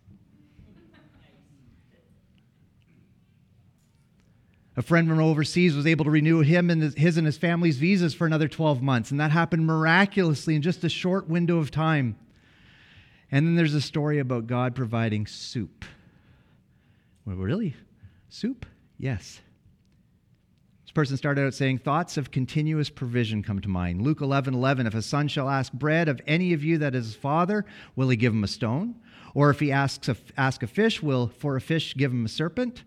A 4.80 4.82
friend 4.82 5.10
from 5.10 5.20
overseas 5.20 5.76
was 5.76 5.86
able 5.86 6.06
to 6.06 6.12
renew 6.12 6.40
him 6.40 6.70
and 6.70 6.82
his 6.82 7.18
and 7.18 7.26
his 7.26 7.38
family's 7.38 7.78
visas 7.78 8.14
for 8.14 8.26
another 8.26 8.48
12 8.48 8.82
months, 8.82 9.12
and 9.12 9.20
that 9.20 9.30
happened 9.30 9.66
miraculously 9.66 10.56
in 10.56 10.62
just 10.62 10.86
a 10.86 10.90
short 10.90 11.28
window 11.28 11.58
of 11.58 11.70
time. 11.70 12.16
And 13.30 13.46
then 13.46 13.58
there's 13.58 13.74
a 13.74 13.82
story 13.82 14.20
about 14.20 14.48
God 14.48 14.76
providing 14.76 15.28
soup. 15.28 15.84
Well, 17.26 17.36
really? 17.36 17.76
Soup? 18.30 18.66
Yes. 18.98 19.42
This 20.86 20.94
person 20.94 21.18
started 21.18 21.46
out 21.46 21.54
saying, 21.54 21.80
Thoughts 21.80 22.16
of 22.16 22.32
continuous 22.32 22.90
provision 22.90 23.44
come 23.44 23.60
to 23.60 23.68
mind. 23.68 24.02
Luke 24.02 24.22
11 24.22 24.54
11, 24.54 24.88
if 24.88 24.96
a 24.96 25.02
son 25.02 25.28
shall 25.28 25.50
ask 25.50 25.74
bread 25.74 26.08
of 26.08 26.22
any 26.26 26.54
of 26.54 26.64
you 26.64 26.78
that 26.78 26.96
is 26.96 27.08
his 27.08 27.16
father, 27.16 27.66
will 27.98 28.08
he 28.08 28.16
give 28.16 28.32
him 28.32 28.46
a 28.46 28.48
stone? 28.48 28.96
Or 29.34 29.50
if 29.50 29.60
he 29.60 29.74
asks 29.74 30.08
a, 30.08 30.16
ask 30.38 30.64
a 30.64 30.68
fish, 30.68 31.04
will 31.04 31.28
for 31.28 31.58
a 31.58 31.62
fish 31.62 31.98
give 31.98 32.14
him 32.14 32.24
a 32.24 32.30
serpent? 32.30 32.86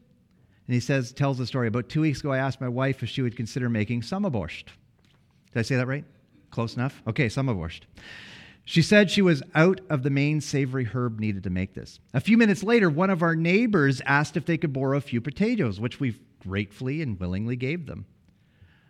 And 0.67 0.75
he 0.75 0.81
says, 0.81 1.13
tells 1.13 1.39
the 1.39 1.47
story. 1.47 1.69
About 1.69 1.89
two 1.89 2.03
weeks 2.03 2.21
ago, 2.21 2.33
I 2.33 2.39
asked 2.39 2.61
my 2.61 2.69
wife 2.69 3.03
if 3.03 3.09
she 3.09 3.23
would 3.23 3.37
consider 3.37 3.69
making 3.69 4.03
samaborscht. 4.03 4.67
Did 5.53 5.59
I 5.59 5.63
say 5.63 5.77
that 5.77 5.87
right? 5.87 6.05
Close 6.51 6.77
enough? 6.77 7.03
Okay, 7.07 7.27
samaborscht. 7.27 7.83
She 8.65 8.83
said 8.83 9.11
she 9.11 9.23
was 9.23 9.43
out 9.55 9.81
of 9.91 10.03
the 10.03 10.11
main 10.11 10.41
savory 10.41 10.85
herb 10.85 11.19
needed 11.19 11.43
to 11.45 11.51
make 11.51 11.75
this. 11.75 11.99
A 12.15 12.21
few 12.21 12.39
minutes 12.39 12.63
later, 12.63 12.89
one 12.89 13.11
of 13.11 13.23
our 13.23 13.35
neighbors 13.35 14.01
asked 14.07 14.37
if 14.37 14.47
they 14.47 14.57
could 14.57 14.73
borrow 14.73 14.99
a 14.99 15.01
few 15.01 15.21
potatoes, 15.21 15.81
which 15.81 15.99
we 15.99 16.17
gratefully 16.41 17.03
and 17.03 17.19
willingly 17.19 17.57
gave 17.57 17.87
them. 17.87 18.07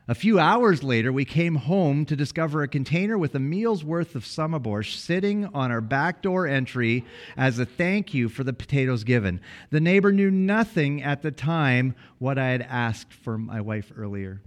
A 0.09 0.17
few 0.17 0.41
hours 0.41 0.83
later, 0.83 1.13
we 1.13 1.25
came 1.25 1.55
home 1.55 2.05
to 2.07 2.17
discover 2.17 2.63
a 2.63 2.69
container 2.69 3.17
with 3.17 3.37
a 3.37 3.39
meal's 3.39 3.85
worth 3.85 4.17
of 4.17 4.25
samaborscht 4.25 4.97
sitting 4.97 5.47
on 5.55 5.71
our 5.71 5.81
back 5.81 6.23
door 6.23 6.49
entry 6.49 7.05
as 7.37 7.61
a 7.61 7.65
thank 7.65 8.13
you 8.13 8.29
for 8.29 8.43
the 8.43 8.53
potatoes 8.53 9.05
given. 9.05 9.41
The 9.71 9.81
neighbor 9.81 10.11
knew 10.11 10.31
nothing 10.31 11.05
at 11.05 11.23
the 11.23 11.31
time 11.31 11.95
what 12.19 12.37
I 12.37 12.49
had 12.49 12.63
asked 12.63 13.13
for 13.13 13.39
my 13.39 13.61
wife 13.61 13.93
earlier. 13.97 14.43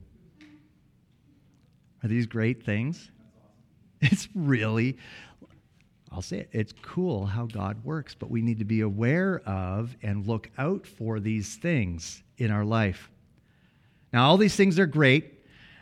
Are 2.04 2.10
these 2.10 2.28
great 2.28 2.64
things? 2.64 3.12
It's 4.02 4.28
really, 4.36 4.98
I'll 6.12 6.22
say 6.22 6.40
it, 6.40 6.50
it's 6.52 6.74
cool 6.84 7.26
how 7.26 7.46
God 7.46 7.84
works, 7.84 8.14
but 8.14 8.30
we 8.30 8.42
need 8.42 8.60
to 8.60 8.66
be 8.66 8.82
aware 8.82 9.42
of 9.48 9.96
and 10.04 10.28
look 10.28 10.52
out 10.58 10.86
for 10.86 11.20
these 11.22 11.56
things 11.56 12.22
in 12.38 12.52
our 12.52 12.66
life. 12.66 13.10
Now, 14.14 14.28
all 14.28 14.38
these 14.38 14.56
things 14.56 14.78
are 14.78 14.86
great, 14.86 15.35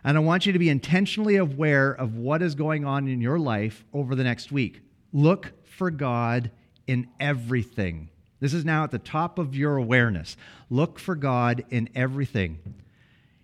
and 0.03 0.17
I 0.17 0.19
want 0.21 0.45
you 0.45 0.53
to 0.53 0.59
be 0.59 0.69
intentionally 0.69 1.37
aware 1.37 1.91
of 1.91 2.15
what 2.15 2.41
is 2.41 2.55
going 2.55 2.85
on 2.85 3.07
in 3.07 3.21
your 3.21 3.39
life 3.39 3.85
over 3.93 4.15
the 4.15 4.23
next 4.23 4.51
week. 4.51 4.81
Look 5.13 5.53
for 5.63 5.91
God 5.91 6.51
in 6.87 7.07
everything. 7.19 8.09
This 8.39 8.53
is 8.53 8.65
now 8.65 8.83
at 8.83 8.91
the 8.91 8.99
top 8.99 9.39
of 9.39 9.55
your 9.55 9.77
awareness. 9.77 10.35
Look 10.69 10.99
for 10.99 11.15
God 11.15 11.63
in 11.69 11.89
everything. 11.95 12.59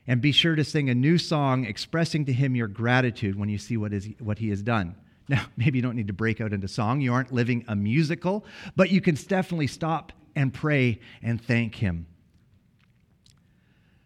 And 0.06 0.22
be 0.22 0.32
sure 0.32 0.56
to 0.56 0.64
sing 0.66 0.90
a 0.90 0.96
new 0.96 1.18
song 1.18 1.66
expressing 1.66 2.26
to 2.26 2.34
him 2.34 2.56
your 2.56 2.68
gratitude 2.68 3.40
when 3.40 3.48
you 3.48 3.58
see 3.58 3.78
what, 3.78 3.94
is, 3.94 4.10
what 4.20 4.40
he 4.40 4.50
has 4.50 4.62
done. 4.62 4.96
Now, 5.30 5.46
maybe 5.56 5.78
you 5.78 5.84
don't 5.84 5.96
need 5.96 6.08
to 6.08 6.14
break 6.14 6.42
out 6.42 6.54
into 6.54 6.68
song. 6.68 7.02
You 7.02 7.14
aren't 7.14 7.32
living 7.32 7.64
a 7.68 7.76
musical, 7.76 8.44
but 8.76 8.90
you 8.90 9.00
can 9.00 9.14
definitely 9.14 9.68
stop 9.68 10.12
and 10.36 10.52
pray 10.52 11.02
and 11.22 11.40
thank 11.40 11.76
him. 11.76 12.08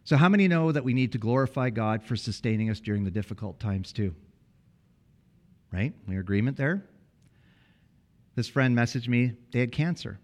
So, 0.05 0.17
how 0.17 0.29
many 0.29 0.48
know 0.48 0.72
that 0.72 0.83
we 0.83 0.93
need 0.93 1.13
to 1.13 1.17
glorify 1.17 1.69
God 1.69 2.03
for 2.03 2.15
sustaining 2.15 2.69
us 2.69 2.79
during 2.79 3.03
the 3.03 3.12
difficult 3.12 3.60
times, 3.60 3.93
too? 3.93 4.15
Right? 5.72 5.93
We 6.07 6.17
agreement 6.17 6.57
there? 6.57 6.83
This 8.36 8.48
friend 8.48 8.75
messaged 8.75 9.07
me, 9.07 9.33
they 9.51 9.60
had 9.60 9.72
cancer 9.72 10.19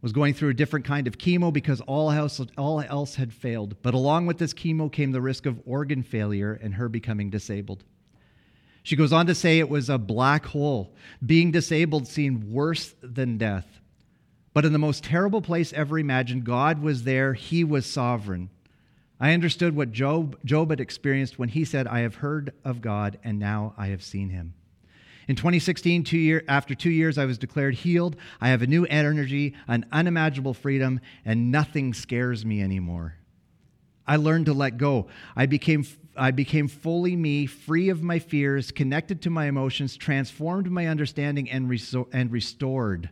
was 0.00 0.12
going 0.12 0.34
through 0.34 0.50
a 0.50 0.54
different 0.54 0.84
kind 0.86 1.06
of 1.06 1.18
chemo 1.18 1.52
because 1.52 1.80
all 1.82 2.10
else, 2.10 2.40
all 2.56 2.80
else 2.80 3.16
had 3.16 3.32
failed. 3.32 3.80
But 3.82 3.94
along 3.94 4.26
with 4.26 4.38
this 4.38 4.54
chemo 4.54 4.90
came 4.90 5.12
the 5.12 5.20
risk 5.20 5.46
of 5.46 5.60
organ 5.66 6.02
failure 6.02 6.58
and 6.62 6.74
her 6.74 6.88
becoming 6.88 7.30
disabled. 7.30 7.84
She 8.84 8.96
goes 8.96 9.12
on 9.12 9.26
to 9.26 9.34
say 9.34 9.58
it 9.58 9.68
was 9.68 9.90
a 9.90 9.98
black 9.98 10.46
hole. 10.46 10.94
Being 11.24 11.50
disabled 11.50 12.06
seemed 12.06 12.44
worse 12.44 12.94
than 13.02 13.38
death. 13.38 13.66
But 14.54 14.64
in 14.64 14.72
the 14.72 14.78
most 14.78 15.04
terrible 15.04 15.42
place 15.42 15.72
ever 15.72 15.98
imagined, 15.98 16.44
God 16.44 16.80
was 16.80 17.02
there, 17.02 17.34
He 17.34 17.64
was 17.64 17.84
sovereign. 17.84 18.50
I 19.20 19.32
understood 19.32 19.74
what 19.74 19.92
Job, 19.92 20.38
Job 20.44 20.70
had 20.70 20.80
experienced 20.80 21.38
when 21.38 21.48
he 21.48 21.64
said, 21.64 21.86
I 21.86 22.00
have 22.00 22.16
heard 22.16 22.52
of 22.64 22.80
God 22.80 23.18
and 23.24 23.38
now 23.38 23.74
I 23.76 23.88
have 23.88 24.02
seen 24.02 24.30
Him. 24.30 24.54
In 25.26 25.36
2016, 25.36 26.04
two 26.04 26.16
year, 26.16 26.42
after 26.48 26.74
two 26.74 26.90
years, 26.90 27.18
I 27.18 27.26
was 27.26 27.36
declared 27.36 27.74
healed. 27.74 28.16
I 28.40 28.48
have 28.48 28.62
a 28.62 28.66
new 28.66 28.86
energy, 28.86 29.54
an 29.66 29.84
unimaginable 29.92 30.54
freedom, 30.54 31.00
and 31.24 31.52
nothing 31.52 31.92
scares 31.92 32.46
me 32.46 32.62
anymore. 32.62 33.16
I 34.06 34.16
learned 34.16 34.46
to 34.46 34.54
let 34.54 34.78
go. 34.78 35.08
I 35.36 35.44
became, 35.44 35.84
I 36.16 36.30
became 36.30 36.66
fully 36.66 37.14
me, 37.14 37.44
free 37.44 37.90
of 37.90 38.02
my 38.02 38.18
fears, 38.18 38.70
connected 38.70 39.20
to 39.22 39.30
my 39.30 39.46
emotions, 39.46 39.98
transformed 39.98 40.70
my 40.70 40.86
understanding, 40.86 41.50
and, 41.50 41.68
resor- 41.68 42.08
and 42.10 42.32
restored. 42.32 43.10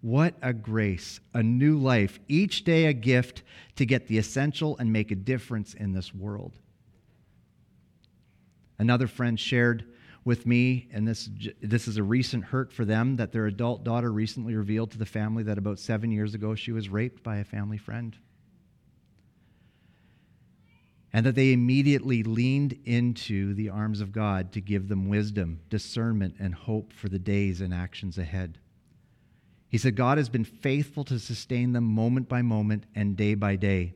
What 0.00 0.36
a 0.42 0.52
grace, 0.52 1.20
a 1.34 1.42
new 1.42 1.76
life, 1.76 2.20
each 2.28 2.64
day 2.64 2.86
a 2.86 2.92
gift 2.92 3.42
to 3.76 3.84
get 3.84 4.06
the 4.06 4.18
essential 4.18 4.76
and 4.78 4.92
make 4.92 5.10
a 5.10 5.16
difference 5.16 5.74
in 5.74 5.92
this 5.92 6.14
world. 6.14 6.58
Another 8.78 9.08
friend 9.08 9.38
shared 9.38 9.84
with 10.24 10.46
me, 10.46 10.88
and 10.92 11.08
this, 11.08 11.28
this 11.60 11.88
is 11.88 11.96
a 11.96 12.02
recent 12.02 12.44
hurt 12.44 12.72
for 12.72 12.84
them 12.84 13.16
that 13.16 13.32
their 13.32 13.46
adult 13.46 13.82
daughter 13.82 14.12
recently 14.12 14.54
revealed 14.54 14.92
to 14.92 14.98
the 14.98 15.06
family 15.06 15.42
that 15.42 15.58
about 15.58 15.80
seven 15.80 16.12
years 16.12 16.34
ago 16.34 16.54
she 16.54 16.70
was 16.70 16.88
raped 16.88 17.22
by 17.22 17.38
a 17.38 17.44
family 17.44 17.78
friend. 17.78 18.16
And 21.12 21.24
that 21.26 21.34
they 21.34 21.52
immediately 21.52 22.22
leaned 22.22 22.78
into 22.84 23.54
the 23.54 23.70
arms 23.70 24.00
of 24.00 24.12
God 24.12 24.52
to 24.52 24.60
give 24.60 24.88
them 24.88 25.08
wisdom, 25.08 25.60
discernment, 25.70 26.36
and 26.38 26.54
hope 26.54 26.92
for 26.92 27.08
the 27.08 27.18
days 27.18 27.60
and 27.60 27.72
actions 27.72 28.18
ahead. 28.18 28.58
He 29.68 29.78
said, 29.78 29.96
God 29.96 30.18
has 30.18 30.28
been 30.28 30.44
faithful 30.44 31.04
to 31.04 31.18
sustain 31.18 31.72
them 31.72 31.84
moment 31.84 32.28
by 32.28 32.42
moment 32.42 32.84
and 32.94 33.16
day 33.16 33.34
by 33.34 33.56
day. 33.56 33.94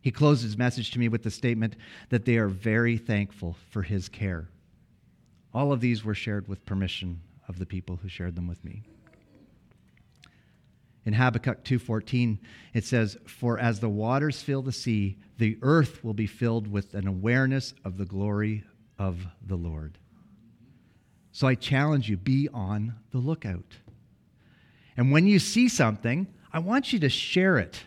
He 0.00 0.10
closed 0.10 0.42
his 0.42 0.56
message 0.56 0.92
to 0.92 0.98
me 0.98 1.08
with 1.08 1.24
the 1.24 1.30
statement 1.30 1.76
that 2.08 2.24
they 2.24 2.36
are 2.36 2.48
very 2.48 2.96
thankful 2.96 3.56
for 3.70 3.82
his 3.82 4.08
care. 4.08 4.48
All 5.52 5.72
of 5.72 5.80
these 5.80 6.04
were 6.04 6.14
shared 6.14 6.48
with 6.48 6.64
permission 6.64 7.20
of 7.48 7.58
the 7.58 7.66
people 7.66 7.96
who 7.96 8.08
shared 8.08 8.36
them 8.36 8.46
with 8.46 8.64
me. 8.64 8.82
In 11.04 11.14
Habakkuk 11.14 11.64
2:14 11.64 12.38
it 12.72 12.84
says 12.84 13.18
for 13.26 13.58
as 13.58 13.80
the 13.80 13.88
waters 13.88 14.42
fill 14.42 14.62
the 14.62 14.70
sea 14.70 15.16
the 15.38 15.58
earth 15.62 16.04
will 16.04 16.14
be 16.14 16.26
filled 16.26 16.68
with 16.68 16.94
an 16.94 17.06
awareness 17.06 17.74
of 17.84 17.96
the 17.96 18.04
glory 18.04 18.64
of 18.98 19.26
the 19.44 19.56
Lord. 19.56 19.98
So 21.32 21.46
I 21.46 21.54
challenge 21.54 22.08
you 22.08 22.16
be 22.16 22.48
on 22.52 22.94
the 23.10 23.18
lookout. 23.18 23.78
And 24.96 25.12
when 25.12 25.26
you 25.26 25.38
see 25.38 25.68
something, 25.68 26.26
I 26.52 26.58
want 26.58 26.92
you 26.92 26.98
to 27.00 27.08
share 27.08 27.58
it. 27.58 27.84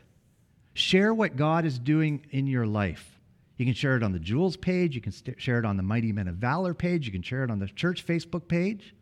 Share 0.74 1.14
what 1.14 1.36
God 1.36 1.66
is 1.66 1.78
doing 1.78 2.26
in 2.32 2.48
your 2.48 2.66
life. 2.66 3.20
You 3.58 3.66
can 3.66 3.76
share 3.76 3.96
it 3.96 4.04
on 4.04 4.12
the 4.12 4.20
Jewels 4.20 4.58
page. 4.58 4.96
You 4.96 5.02
can 5.02 5.12
st- 5.12 5.40
share 5.40 5.60
it 5.60 5.66
on 5.66 5.78
the 5.78 5.84
Mighty 5.84 6.12
Men 6.12 6.28
of 6.28 6.36
Valor 6.36 6.74
page. 6.74 7.06
You 7.06 7.12
can 7.12 7.22
share 7.22 7.44
it 7.44 7.52
on 7.52 7.60
the 7.60 7.68
church 7.68 8.06
Facebook 8.06 8.48
page 8.48 8.96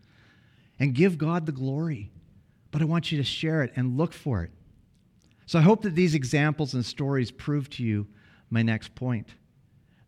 and 0.79 0.93
give 0.93 1.17
God 1.17 1.45
the 1.45 1.51
glory. 1.51 2.11
But 2.71 2.81
I 2.81 2.85
want 2.85 3.11
you 3.11 3.17
to 3.17 3.23
share 3.23 3.63
it 3.63 3.71
and 3.75 3.97
look 3.97 4.13
for 4.13 4.43
it. 4.43 4.51
So 5.45 5.59
I 5.59 5.61
hope 5.61 5.81
that 5.83 5.95
these 5.95 6.15
examples 6.15 6.73
and 6.73 6.85
stories 6.85 7.31
prove 7.31 7.69
to 7.71 7.83
you 7.83 8.07
my 8.49 8.61
next 8.61 8.95
point 8.95 9.27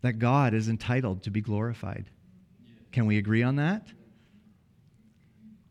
that 0.02 0.18
God 0.18 0.52
is 0.52 0.68
entitled 0.68 1.22
to 1.22 1.30
be 1.30 1.40
glorified. 1.40 2.10
Can 2.92 3.06
we 3.06 3.16
agree 3.16 3.42
on 3.42 3.56
that? 3.56 3.86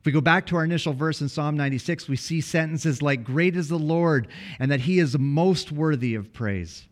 If 0.03 0.07
we 0.07 0.12
go 0.12 0.19
back 0.19 0.45
to 0.48 0.57
our 0.57 0.65
initial 0.65 0.91
verse 0.91 1.22
in 1.22 1.29
Psalm 1.29 1.55
96, 1.55 2.10
we 2.10 2.17
see 2.17 2.41
sentences 2.41 3.01
like, 3.01 3.24
Great 3.24 3.55
is 3.55 3.69
the 3.69 3.79
Lord, 3.79 4.27
and 4.60 4.69
that 4.69 4.81
he 4.81 5.00
is 5.00 5.17
most 5.17 5.72
worthy 5.72 6.13
of 6.15 6.33
praise. 6.33 6.89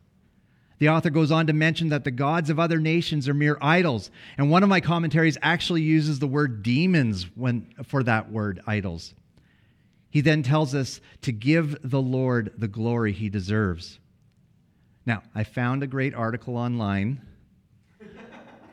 The 0.79 0.87
author 0.87 1.09
goes 1.09 1.29
on 1.29 1.45
to 1.47 1.51
mention 1.51 1.89
that 1.89 2.05
the 2.05 2.11
gods 2.11 2.49
of 2.49 2.57
other 2.57 2.79
nations 2.79 3.27
are 3.27 3.33
mere 3.33 3.57
idols. 3.59 4.11
And 4.37 4.49
one 4.49 4.63
of 4.63 4.69
my 4.69 4.79
commentaries 4.79 5.37
actually 5.41 5.81
uses 5.81 6.19
the 6.19 6.27
word 6.27 6.63
demons 6.63 7.25
when, 7.35 7.67
for 7.85 8.01
that 8.03 8.31
word, 8.31 8.61
idols. 8.65 9.13
He 10.09 10.21
then 10.21 10.41
tells 10.41 10.73
us 10.73 11.01
to 11.23 11.33
give 11.33 11.77
the 11.83 12.01
Lord 12.01 12.53
the 12.57 12.69
glory 12.69 13.11
he 13.11 13.27
deserves. 13.27 13.99
Now, 15.05 15.21
I 15.35 15.43
found 15.43 15.83
a 15.83 15.87
great 15.87 16.15
article 16.15 16.55
online. 16.55 17.21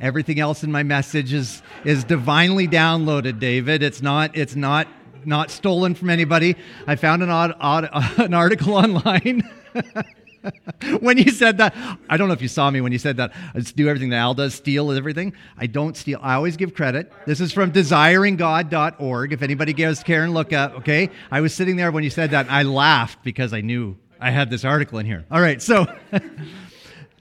Everything 0.00 0.38
else 0.38 0.62
in 0.62 0.70
my 0.70 0.82
message 0.82 1.32
is, 1.32 1.62
is 1.84 2.04
divinely 2.04 2.68
downloaded, 2.68 3.40
David. 3.40 3.82
It's 3.82 4.00
not, 4.00 4.36
it's 4.36 4.54
not, 4.54 4.86
not 5.24 5.50
stolen 5.50 5.94
from 5.94 6.10
anybody. 6.10 6.56
I 6.86 6.96
found 6.96 7.22
an, 7.22 7.30
odd, 7.30 7.56
odd, 7.60 7.88
an 8.18 8.34
article 8.34 8.74
online. 8.74 9.42
when 11.00 11.18
you 11.18 11.30
said 11.30 11.58
that, 11.58 11.74
I 12.08 12.16
don't 12.16 12.28
know 12.28 12.34
if 12.34 12.42
you 12.42 12.48
saw 12.48 12.70
me 12.70 12.80
when 12.80 12.92
you 12.92 12.98
said 12.98 13.16
that. 13.16 13.32
I 13.54 13.58
just 13.58 13.74
do 13.74 13.88
everything 13.88 14.10
that 14.10 14.18
Al 14.18 14.34
does, 14.34 14.54
steal 14.54 14.92
everything. 14.92 15.32
I 15.56 15.66
don't 15.66 15.96
steal. 15.96 16.20
I 16.22 16.34
always 16.34 16.56
give 16.56 16.74
credit. 16.74 17.12
This 17.26 17.40
is 17.40 17.52
from 17.52 17.72
desiringgod.org. 17.72 19.32
If 19.32 19.42
anybody 19.42 19.72
gives 19.72 20.02
Karen 20.04 20.32
look 20.32 20.52
up, 20.52 20.74
okay? 20.78 21.10
I 21.30 21.40
was 21.40 21.52
sitting 21.54 21.76
there 21.76 21.90
when 21.90 22.04
you 22.04 22.10
said 22.10 22.30
that. 22.30 22.48
I 22.50 22.62
laughed 22.62 23.22
because 23.24 23.52
I 23.52 23.62
knew 23.62 23.96
I 24.20 24.30
had 24.30 24.48
this 24.48 24.64
article 24.64 24.98
in 24.98 25.06
here. 25.06 25.24
All 25.30 25.40
right, 25.40 25.60
so. 25.60 25.86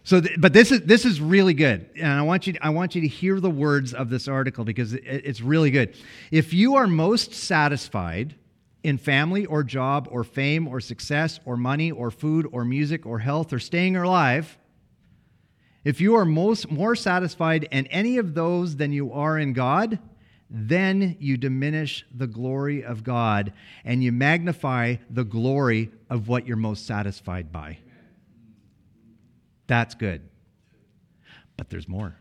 So, 0.07 0.21
th- 0.21 0.39
but 0.39 0.53
this 0.53 0.71
is 0.71 0.83
this 0.83 1.03
is 1.03 1.19
really 1.19 1.53
good, 1.53 1.89
and 1.97 2.07
I 2.07 2.21
want 2.21 2.47
you 2.47 2.53
to, 2.53 2.65
I 2.65 2.69
want 2.69 2.95
you 2.95 3.01
to 3.01 3.09
hear 3.09 3.41
the 3.41 3.49
words 3.49 3.93
of 3.93 4.09
this 4.09 4.29
article 4.29 4.63
because 4.63 4.93
it, 4.93 5.03
it's 5.03 5.41
really 5.41 5.69
good. 5.69 5.97
If 6.31 6.53
you 6.53 6.75
are 6.75 6.87
most 6.87 7.33
satisfied 7.33 8.33
in 8.83 8.99
family 8.99 9.45
or 9.45 9.63
job 9.63 10.07
or 10.09 10.23
fame 10.23 10.65
or 10.65 10.79
success 10.79 11.41
or 11.43 11.57
money 11.57 11.91
or 11.91 12.09
food 12.09 12.47
or 12.53 12.63
music 12.63 13.05
or 13.05 13.19
health 13.19 13.51
or 13.51 13.59
staying 13.59 13.97
alive, 13.97 14.57
if 15.83 15.99
you 15.99 16.15
are 16.15 16.23
most 16.23 16.71
more 16.71 16.95
satisfied 16.95 17.67
in 17.69 17.85
any 17.87 18.17
of 18.17 18.33
those 18.33 18.77
than 18.77 18.93
you 18.93 19.11
are 19.11 19.37
in 19.37 19.51
God, 19.51 19.99
then 20.49 21.17
you 21.19 21.35
diminish 21.35 22.05
the 22.15 22.27
glory 22.27 22.81
of 22.81 23.03
God 23.03 23.51
and 23.83 24.01
you 24.01 24.13
magnify 24.13 24.95
the 25.09 25.25
glory 25.25 25.91
of 26.09 26.29
what 26.29 26.47
you're 26.47 26.55
most 26.55 26.85
satisfied 26.85 27.51
by. 27.51 27.79
That's 29.67 29.95
good. 29.95 30.21
But 31.55 31.69
there's 31.69 31.87
more. 31.87 32.15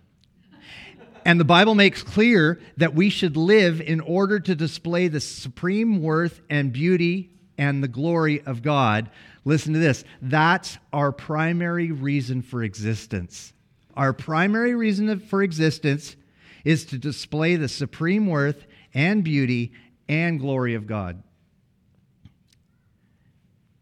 And 1.25 1.41
the 1.41 1.45
Bible 1.45 1.75
makes 1.75 2.03
clear 2.03 2.61
that 2.77 2.95
we 2.95 3.11
should 3.11 3.37
live 3.37 3.81
in 3.81 4.01
order 4.01 4.39
to 4.39 4.55
display 4.55 5.09
the 5.09 5.21
supreme 5.21 6.01
worth 6.01 6.41
and 6.49 6.73
beauty 6.73 7.31
and 7.59 7.83
the 7.83 7.89
glory 7.89 8.43
of 8.43 8.63
God. 8.63 9.11
Listen 9.45 9.73
to 9.73 9.79
this 9.79 10.05
that's 10.23 10.79
our 10.93 11.13
primary 11.13 11.91
reason 11.91 12.43
for 12.43 12.63
existence. 12.63 13.53
Our 13.97 14.13
primary 14.13 14.75
reason 14.75 15.19
for 15.21 15.43
existence 15.43 16.17
is 16.65 16.85
to 16.87 16.99
display 16.99 17.57
the 17.57 17.69
supreme 17.69 18.27
worth 18.27 18.67
and 18.93 19.25
beauty 19.25 19.73
and 20.09 20.39
glory 20.39 20.75
of 20.75 20.87
God. 20.87 21.23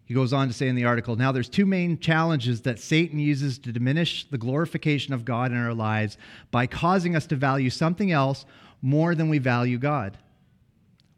He 0.06 0.12
goes 0.12 0.34
on 0.34 0.48
to 0.48 0.54
say 0.54 0.68
in 0.68 0.76
the 0.76 0.84
article 0.84 1.16
now 1.16 1.32
there's 1.32 1.48
two 1.48 1.66
main 1.66 1.98
challenges 1.98 2.60
that 2.62 2.78
Satan 2.78 3.18
uses 3.18 3.58
to 3.60 3.72
diminish 3.72 4.28
the 4.28 4.38
glorification 4.38 5.14
of 5.14 5.24
God 5.24 5.50
in 5.50 5.56
our 5.56 5.74
lives 5.74 6.18
by 6.50 6.66
causing 6.66 7.16
us 7.16 7.26
to 7.28 7.36
value 7.36 7.70
something 7.70 8.12
else 8.12 8.44
more 8.82 9.14
than 9.14 9.30
we 9.30 9.38
value 9.38 9.78
God. 9.78 10.18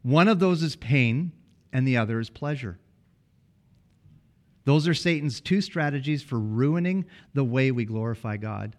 One 0.03 0.29
of 0.29 0.39
those 0.39 0.63
is 0.63 0.77
pain, 0.77 1.33
and 1.73 1.85
the 1.85 1.97
other 1.97 2.19
is 2.21 2.29
pleasure. 2.29 2.79
Those 4.63 4.87
are 4.87 4.93
Satan's 4.93 5.41
two 5.41 5.59
strategies 5.59 6.23
for 6.23 6.39
ruining 6.39 7.05
the 7.33 7.43
way 7.43 7.71
we 7.71 7.83
glorify 7.83 8.37
God. 8.37 8.77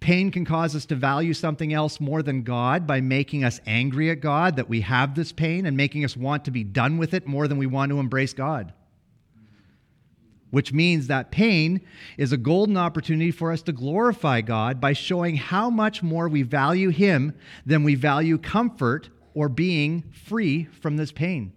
Pain 0.00 0.30
can 0.30 0.46
cause 0.46 0.74
us 0.74 0.86
to 0.86 0.94
value 0.94 1.34
something 1.34 1.74
else 1.74 2.00
more 2.00 2.22
than 2.22 2.42
God 2.42 2.86
by 2.86 3.00
making 3.02 3.44
us 3.44 3.60
angry 3.66 4.10
at 4.10 4.20
God 4.20 4.56
that 4.56 4.68
we 4.68 4.80
have 4.82 5.14
this 5.14 5.32
pain 5.32 5.66
and 5.66 5.76
making 5.76 6.04
us 6.04 6.16
want 6.16 6.44
to 6.46 6.50
be 6.50 6.64
done 6.64 6.96
with 6.96 7.12
it 7.12 7.26
more 7.26 7.48
than 7.48 7.58
we 7.58 7.66
want 7.66 7.90
to 7.90 7.98
embrace 7.98 8.32
God 8.32 8.72
which 10.50 10.72
means 10.72 11.06
that 11.06 11.30
pain 11.30 11.80
is 12.16 12.32
a 12.32 12.36
golden 12.36 12.76
opportunity 12.76 13.30
for 13.30 13.52
us 13.52 13.62
to 13.62 13.72
glorify 13.72 14.40
God 14.40 14.80
by 14.80 14.92
showing 14.92 15.36
how 15.36 15.68
much 15.68 16.02
more 16.02 16.28
we 16.28 16.42
value 16.42 16.88
Him 16.88 17.34
than 17.66 17.84
we 17.84 17.94
value 17.94 18.38
comfort 18.38 19.10
or 19.34 19.48
being 19.48 20.02
free 20.12 20.64
from 20.80 20.96
this 20.96 21.12
pain. 21.12 21.52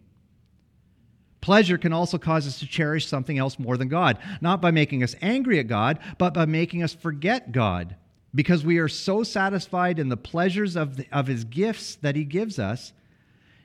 Pleasure 1.40 1.78
can 1.78 1.94
also 1.94 2.20
cause 2.20 2.46
us 2.46 2.60
to 2.60 2.68
cherish 2.68 3.08
something 3.08 3.40
else 3.40 3.58
more 3.58 3.76
than 3.76 3.88
God, 3.88 4.20
not 4.42 4.62
by 4.62 4.70
making 4.70 5.02
us 5.02 5.16
angry 5.22 5.58
at 5.58 5.68
God, 5.68 5.98
but 6.20 6.34
by 6.34 6.46
making 6.46 6.84
us 6.84 6.94
forget 6.94 7.52
God, 7.52 7.96
because 8.36 8.64
we 8.64 8.78
are 8.78 8.88
so 8.88 9.24
satisfied 9.24 9.98
in 9.98 10.10
the 10.10 10.18
pleasures 10.18 10.76
of, 10.76 10.98
the, 10.98 11.08
of 11.12 11.26
His 11.28 11.44
gifts 11.44 11.96
that 11.96 12.16
He 12.16 12.26
gives 12.26 12.60
us. 12.60 12.94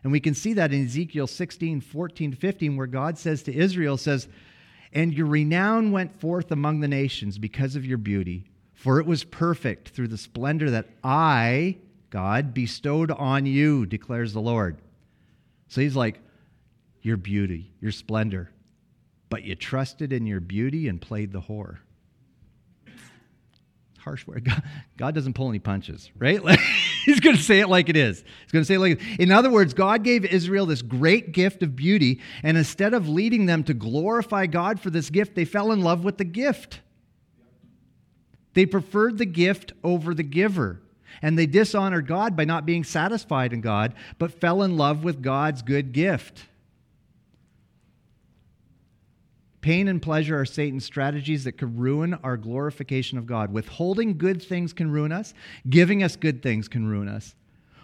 And 0.02 0.12
we 0.12 0.20
can 0.20 0.34
see 0.34 0.54
that 0.54 0.72
in 0.72 0.86
Ezekiel 0.86 1.26
16, 1.26 1.82
14, 1.82 2.32
15, 2.32 2.76
where 2.76 2.86
God 2.86 3.18
says 3.18 3.42
to 3.42 3.54
Israel, 3.54 3.98
says, 3.98 4.28
and 4.96 5.12
your 5.12 5.26
renown 5.26 5.92
went 5.92 6.18
forth 6.18 6.50
among 6.50 6.80
the 6.80 6.88
nations 6.88 7.36
because 7.36 7.76
of 7.76 7.84
your 7.84 7.98
beauty, 7.98 8.46
for 8.72 8.98
it 8.98 9.04
was 9.04 9.24
perfect 9.24 9.90
through 9.90 10.08
the 10.08 10.16
splendor 10.16 10.70
that 10.70 10.88
I, 11.04 11.76
God, 12.08 12.54
bestowed 12.54 13.10
on 13.10 13.44
you, 13.44 13.84
declares 13.84 14.32
the 14.32 14.40
Lord. 14.40 14.78
So 15.68 15.82
he's 15.82 15.96
like, 15.96 16.18
Your 17.02 17.18
beauty, 17.18 17.74
your 17.78 17.92
splendor. 17.92 18.50
But 19.28 19.42
you 19.42 19.54
trusted 19.54 20.14
in 20.14 20.24
your 20.24 20.40
beauty 20.40 20.88
and 20.88 20.98
played 20.98 21.30
the 21.30 21.42
whore 21.42 21.80
harsh 24.06 24.24
word. 24.24 24.44
God, 24.44 24.62
God 24.96 25.14
doesn't 25.16 25.32
pull 25.32 25.48
any 25.48 25.58
punches, 25.58 26.12
right? 26.16 26.40
he's 27.04 27.18
going 27.18 27.34
to 27.34 27.42
say 27.42 27.58
it 27.58 27.68
like 27.68 27.88
it 27.88 27.96
is. 27.96 28.22
He's 28.42 28.52
going 28.52 28.62
to 28.62 28.64
say 28.64 28.74
it 28.74 28.78
like 28.78 29.02
In 29.18 29.32
other 29.32 29.50
words, 29.50 29.74
God 29.74 30.04
gave 30.04 30.24
Israel 30.24 30.64
this 30.64 30.80
great 30.80 31.32
gift 31.32 31.64
of 31.64 31.74
beauty, 31.74 32.20
and 32.44 32.56
instead 32.56 32.94
of 32.94 33.08
leading 33.08 33.46
them 33.46 33.64
to 33.64 33.74
glorify 33.74 34.46
God 34.46 34.78
for 34.78 34.90
this 34.90 35.10
gift, 35.10 35.34
they 35.34 35.44
fell 35.44 35.72
in 35.72 35.80
love 35.80 36.04
with 36.04 36.18
the 36.18 36.24
gift. 36.24 36.82
They 38.54 38.64
preferred 38.64 39.18
the 39.18 39.26
gift 39.26 39.72
over 39.82 40.14
the 40.14 40.22
giver. 40.22 40.80
And 41.20 41.36
they 41.36 41.46
dishonored 41.46 42.06
God 42.06 42.36
by 42.36 42.44
not 42.44 42.64
being 42.64 42.84
satisfied 42.84 43.52
in 43.52 43.60
God, 43.60 43.92
but 44.18 44.38
fell 44.40 44.62
in 44.62 44.76
love 44.76 45.02
with 45.02 45.20
God's 45.20 45.62
good 45.62 45.92
gift. 45.92 46.46
Pain 49.66 49.88
and 49.88 50.00
pleasure 50.00 50.38
are 50.38 50.44
Satan's 50.44 50.84
strategies 50.84 51.42
that 51.42 51.58
could 51.58 51.76
ruin 51.76 52.14
our 52.22 52.36
glorification 52.36 53.18
of 53.18 53.26
God. 53.26 53.52
Withholding 53.52 54.16
good 54.16 54.40
things 54.40 54.72
can 54.72 54.92
ruin 54.92 55.10
us, 55.10 55.34
giving 55.68 56.04
us 56.04 56.14
good 56.14 56.40
things 56.40 56.68
can 56.68 56.86
ruin 56.86 57.08
us. 57.08 57.34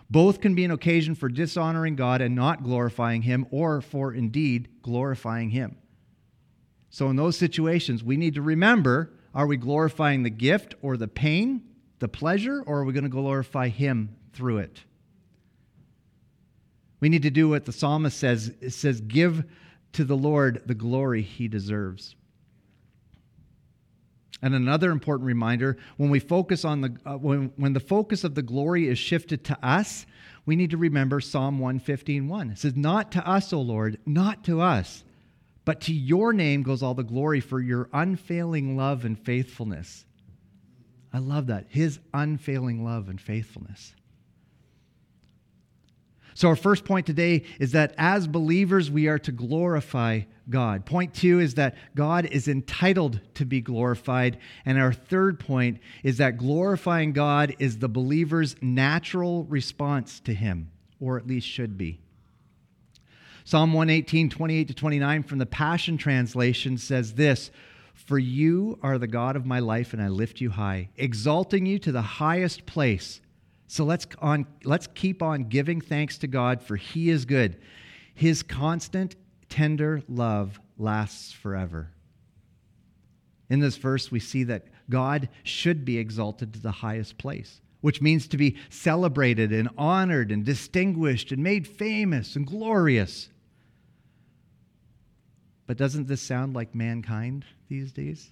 Both 0.09 0.41
can 0.41 0.55
be 0.55 0.65
an 0.65 0.71
occasion 0.71 1.17
for 1.17 1.29
dishonoring 1.29 1.97
God 1.97 2.21
and 2.21 2.37
not 2.37 2.63
glorifying 2.63 3.23
Him, 3.23 3.49
or 3.51 3.81
for 3.81 4.15
indeed 4.15 4.69
glorifying 4.83 5.51
Him. 5.51 5.75
So, 6.89 7.11
in 7.11 7.17
those 7.17 7.37
situations, 7.37 8.05
we 8.05 8.17
need 8.17 8.35
to 8.35 8.43
remember 8.43 9.15
are 9.35 9.49
we 9.49 9.57
glorifying 9.57 10.23
the 10.23 10.31
gift 10.31 10.77
or 10.83 10.97
the 10.97 11.09
pain, 11.09 11.63
the 11.99 12.07
pleasure, 12.07 12.63
or 12.65 12.79
are 12.79 12.85
we 12.85 12.93
going 12.93 13.03
to 13.03 13.11
glorify 13.11 13.67
Him 13.67 14.15
through 14.33 14.59
it? 14.59 14.85
We 17.01 17.09
need 17.09 17.23
to 17.23 17.31
do 17.31 17.49
what 17.49 17.65
the 17.65 17.73
psalmist 17.73 18.17
says. 18.17 18.55
It 18.61 18.71
says, 18.71 19.01
Give 19.01 19.45
to 19.93 20.05
the 20.05 20.17
Lord 20.17 20.63
the 20.67 20.75
glory 20.75 21.23
he 21.23 21.49
deserves. 21.49 22.15
And 24.43 24.55
another 24.55 24.91
important 24.91 25.27
reminder 25.27 25.77
when 25.97 26.11
we 26.11 26.19
focus 26.19 26.65
on 26.65 26.81
the 26.81 26.97
uh, 27.07 27.17
when, 27.17 27.53
when 27.57 27.73
the 27.75 27.81
focus 27.81 28.25
of 28.25 28.35
the 28.35 28.43
glory 28.43 28.89
is 28.89 28.99
shifted 28.99 29.45
to 29.45 29.67
us, 29.67 30.05
we 30.45 30.57
need 30.57 30.71
to 30.71 30.77
remember 30.77 31.21
Psalm 31.21 31.61
115:1. 31.61 32.51
It 32.51 32.59
says, 32.59 32.77
"Not 32.77 33.13
to 33.13 33.27
us, 33.27 33.53
O 33.53 33.61
Lord, 33.61 33.99
not 34.05 34.43
to 34.45 34.61
us, 34.61 35.05
but 35.65 35.81
to 35.83 35.95
your 35.95 36.33
name 36.33 36.65
goes 36.65 36.83
all 36.83 36.95
the 36.95 37.05
glory 37.05 37.39
for 37.39 37.61
your 37.61 37.89
unfailing 37.93 38.77
love 38.77 39.05
and 39.05 39.17
faithfulness." 39.17 40.07
I 41.13 41.19
love 41.19 41.47
that. 41.47 41.67
His 41.69 42.01
unfailing 42.13 42.83
love 42.83 43.09
and 43.09 43.21
faithfulness. 43.21 43.95
So, 46.35 46.49
our 46.49 46.57
first 46.57 46.85
point 46.85 47.07
today 47.07 47.45
is 47.61 47.73
that 47.73 47.95
as 47.99 48.27
believers, 48.27 48.91
we 48.91 49.09
are 49.09 49.19
to 49.21 49.33
glorify 49.33 50.23
God. 50.49 50.87
Point 50.87 51.15
two 51.15 51.41
is 51.41 51.55
that 51.55 51.77
God 51.95 52.27
is 52.27 52.49
entitled 52.49 53.21
to 53.35 53.45
be 53.45 53.61
glorified. 53.61 54.39
And 54.65 54.79
our 54.79 54.93
third 54.93 55.39
point 55.39 55.81
is 56.03 56.19
that 56.19 56.39
glorifying 56.39 57.13
God 57.13 57.55
is 57.59 57.79
the 57.79 57.89
believer's 57.89 58.57
natural 58.61 59.45
response 59.45 60.21
to 60.21 60.35
Him, 60.35 60.71
or 61.01 61.19
at 61.19 61.27
least 61.27 61.47
should 61.47 61.77
be. 61.77 62.01
Psalm 63.45 63.73
118, 63.73 64.31
28 64.31 64.69
to 64.69 64.75
29 64.75 65.23
from 65.25 65.39
the 65.39 65.47
Passion 65.47 65.99
Translation 65.99 66.79
says 66.79 67.15
this 67.15 67.51
For 67.95 68.19
you 68.19 68.79
are 68.83 68.99
the 68.99 69.09
God 69.09 69.37
of 69.37 69.45
my 69.45 69.59
life, 69.59 69.93
and 69.93 70.01
I 70.01 70.09
lift 70.09 70.41
you 70.41 70.51
high, 70.51 70.91
exalting 70.97 71.67
you 71.67 71.79
to 71.81 71.93
the 71.93 72.03
highest 72.03 72.67
place. 72.67 73.21
So 73.73 73.87
let's, 73.87 74.07
on, 74.19 74.45
let's 74.65 74.87
keep 74.87 75.23
on 75.23 75.45
giving 75.45 75.81
thanks 75.81 76.19
to 76.19 76.27
God, 76.27 76.61
for 76.61 76.77
He 76.77 77.09
is 77.09 77.25
good. 77.25 77.57
His 78.15 78.43
constant, 78.43 79.17
tender 79.49 80.03
love 80.11 80.61
lasts 80.77 81.33
forever. 81.33 81.89
In 83.49 83.61
this 83.61 83.79
verse, 83.79 84.11
we 84.11 84.21
see 84.21 84.45
that 84.45 84.67
God 84.91 85.31
should 85.43 85.87
be 85.87 85.97
exalted 85.97 86.53
to 86.53 86.61
the 86.61 86.71
highest 86.71 87.17
place, 87.17 87.63
which 87.81 88.03
means 88.03 88.29
to 88.29 88.37
be 88.37 88.59
celebrated 88.69 89.53
and 89.55 89.71
honored 89.79 90.31
and 90.33 90.45
distinguished 90.45 91.33
and 91.33 91.43
made 91.43 91.67
famous 91.67 92.37
and 92.37 92.47
glorious. 92.47 93.31
But 95.67 95.79
doesn't 95.79 96.09
this 96.09 96.21
sound 96.21 96.53
like 96.53 96.75
mankind 96.75 97.47
these 97.71 97.91
days? 97.91 98.29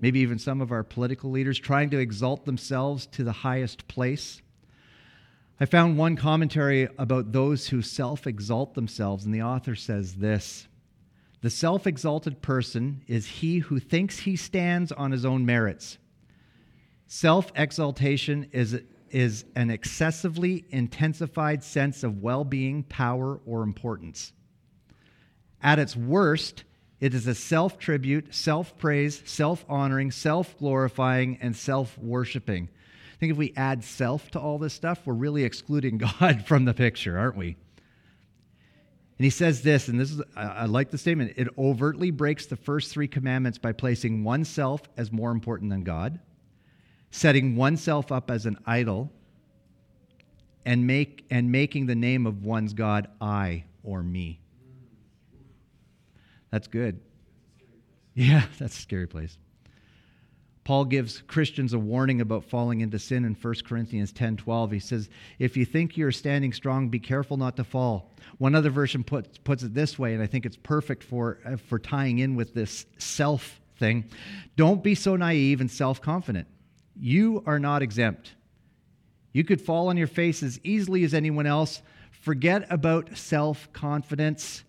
Maybe 0.00 0.20
even 0.20 0.38
some 0.38 0.60
of 0.60 0.72
our 0.72 0.84
political 0.84 1.30
leaders, 1.30 1.58
trying 1.58 1.90
to 1.90 1.98
exalt 1.98 2.44
themselves 2.44 3.06
to 3.06 3.24
the 3.24 3.32
highest 3.32 3.88
place. 3.88 4.42
I 5.60 5.64
found 5.64 5.98
one 5.98 6.16
commentary 6.16 6.88
about 6.98 7.32
those 7.32 7.68
who 7.68 7.82
self 7.82 8.26
exalt 8.26 8.74
themselves, 8.74 9.24
and 9.24 9.34
the 9.34 9.42
author 9.42 9.74
says 9.74 10.14
this 10.14 10.68
The 11.40 11.50
self 11.50 11.86
exalted 11.86 12.42
person 12.42 13.02
is 13.06 13.26
he 13.26 13.58
who 13.58 13.80
thinks 13.80 14.20
he 14.20 14.36
stands 14.36 14.92
on 14.92 15.10
his 15.10 15.24
own 15.24 15.44
merits. 15.44 15.98
Self 17.06 17.50
exaltation 17.56 18.48
is, 18.52 18.80
is 19.10 19.46
an 19.56 19.70
excessively 19.70 20.64
intensified 20.70 21.64
sense 21.64 22.04
of 22.04 22.22
well 22.22 22.44
being, 22.44 22.84
power, 22.84 23.40
or 23.44 23.62
importance. 23.62 24.32
At 25.60 25.78
its 25.80 25.96
worst, 25.96 26.64
it 27.00 27.14
is 27.14 27.26
a 27.26 27.34
self 27.34 27.78
tribute, 27.78 28.34
self 28.34 28.76
praise, 28.76 29.22
self 29.24 29.64
honoring, 29.68 30.10
self 30.10 30.58
glorifying, 30.58 31.38
and 31.40 31.56
self 31.56 31.96
worshiping. 31.98 32.68
I 33.14 33.16
think 33.18 33.32
if 33.32 33.38
we 33.38 33.52
add 33.56 33.84
self 33.84 34.30
to 34.32 34.40
all 34.40 34.58
this 34.58 34.74
stuff, 34.74 35.00
we're 35.04 35.14
really 35.14 35.44
excluding 35.44 35.98
God 36.20 36.46
from 36.46 36.64
the 36.64 36.74
picture, 36.74 37.18
aren't 37.18 37.36
we? 37.36 37.56
And 39.18 39.24
he 39.24 39.30
says 39.30 39.62
this, 39.62 39.88
and 39.88 39.98
this 39.98 40.12
is, 40.12 40.22
I 40.36 40.66
like 40.66 40.90
the 40.90 40.98
statement 40.98 41.34
it 41.36 41.48
overtly 41.58 42.12
breaks 42.12 42.46
the 42.46 42.56
first 42.56 42.92
three 42.92 43.08
commandments 43.08 43.58
by 43.58 43.72
placing 43.72 44.22
oneself 44.22 44.82
as 44.96 45.10
more 45.10 45.32
important 45.32 45.70
than 45.70 45.82
God, 45.82 46.20
setting 47.10 47.56
oneself 47.56 48.12
up 48.12 48.30
as 48.30 48.46
an 48.46 48.58
idol, 48.64 49.10
and, 50.64 50.86
make, 50.86 51.24
and 51.30 51.50
making 51.50 51.86
the 51.86 51.96
name 51.96 52.26
of 52.26 52.44
one's 52.44 52.74
God 52.74 53.08
I 53.20 53.64
or 53.82 54.04
me. 54.04 54.40
That's 56.50 56.66
good. 56.66 57.00
Yeah, 58.14 58.44
that's 58.58 58.76
a 58.76 58.80
scary 58.80 59.06
place. 59.06 59.38
Paul 60.64 60.84
gives 60.84 61.22
Christians 61.22 61.72
a 61.72 61.78
warning 61.78 62.20
about 62.20 62.44
falling 62.44 62.82
into 62.82 62.98
sin 62.98 63.24
in 63.24 63.34
1 63.34 63.54
Corinthians 63.64 64.12
10:12. 64.12 64.72
He 64.72 64.78
says, 64.78 65.08
"If 65.38 65.56
you 65.56 65.64
think 65.64 65.96
you're 65.96 66.12
standing 66.12 66.52
strong, 66.52 66.90
be 66.90 66.98
careful 66.98 67.38
not 67.38 67.56
to 67.56 67.64
fall." 67.64 68.12
One 68.36 68.54
other 68.54 68.68
version 68.68 69.02
puts, 69.02 69.38
puts 69.38 69.62
it 69.62 69.72
this 69.72 69.98
way, 69.98 70.12
and 70.12 70.22
I 70.22 70.26
think 70.26 70.44
it's 70.44 70.58
perfect 70.58 71.04
for, 71.04 71.38
uh, 71.42 71.56
for 71.56 71.78
tying 71.78 72.18
in 72.18 72.34
with 72.36 72.52
this 72.52 72.84
self 72.98 73.62
thing. 73.78 74.04
Don't 74.56 74.82
be 74.82 74.94
so 74.94 75.16
naive 75.16 75.62
and 75.62 75.70
self-confident. 75.70 76.46
You 76.94 77.42
are 77.46 77.58
not 77.58 77.80
exempt. 77.80 78.34
You 79.32 79.44
could 79.44 79.62
fall 79.62 79.88
on 79.88 79.96
your 79.96 80.06
face 80.06 80.42
as 80.42 80.60
easily 80.64 81.02
as 81.04 81.14
anyone 81.14 81.46
else. 81.46 81.80
Forget 82.10 82.66
about 82.68 83.16
self-confidence. 83.16 84.64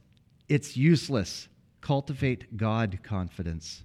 It's 0.47 0.77
useless. 0.77 1.49
Cultivate 1.81 2.57
God 2.57 2.99
confidence. 3.03 3.83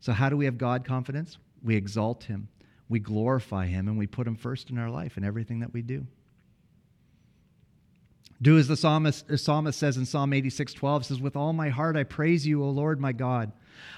So, 0.00 0.12
how 0.12 0.28
do 0.28 0.36
we 0.36 0.44
have 0.44 0.58
God 0.58 0.84
confidence? 0.84 1.38
We 1.62 1.76
exalt 1.76 2.24
Him, 2.24 2.48
we 2.88 2.98
glorify 2.98 3.66
Him, 3.66 3.88
and 3.88 3.96
we 3.96 4.06
put 4.06 4.26
Him 4.26 4.36
first 4.36 4.70
in 4.70 4.78
our 4.78 4.90
life 4.90 5.16
and 5.16 5.24
everything 5.24 5.60
that 5.60 5.72
we 5.72 5.82
do. 5.82 6.06
Do 8.42 8.58
as 8.58 8.68
the 8.68 8.76
psalmist, 8.76 9.28
the 9.28 9.38
psalmist 9.38 9.78
says 9.78 9.96
in 9.96 10.04
Psalm 10.04 10.32
86 10.32 10.74
12 10.74 11.06
says, 11.06 11.20
With 11.20 11.36
all 11.36 11.52
my 11.52 11.70
heart 11.70 11.96
I 11.96 12.04
praise 12.04 12.46
you, 12.46 12.62
O 12.62 12.68
Lord 12.68 13.00
my 13.00 13.12
God. 13.12 13.52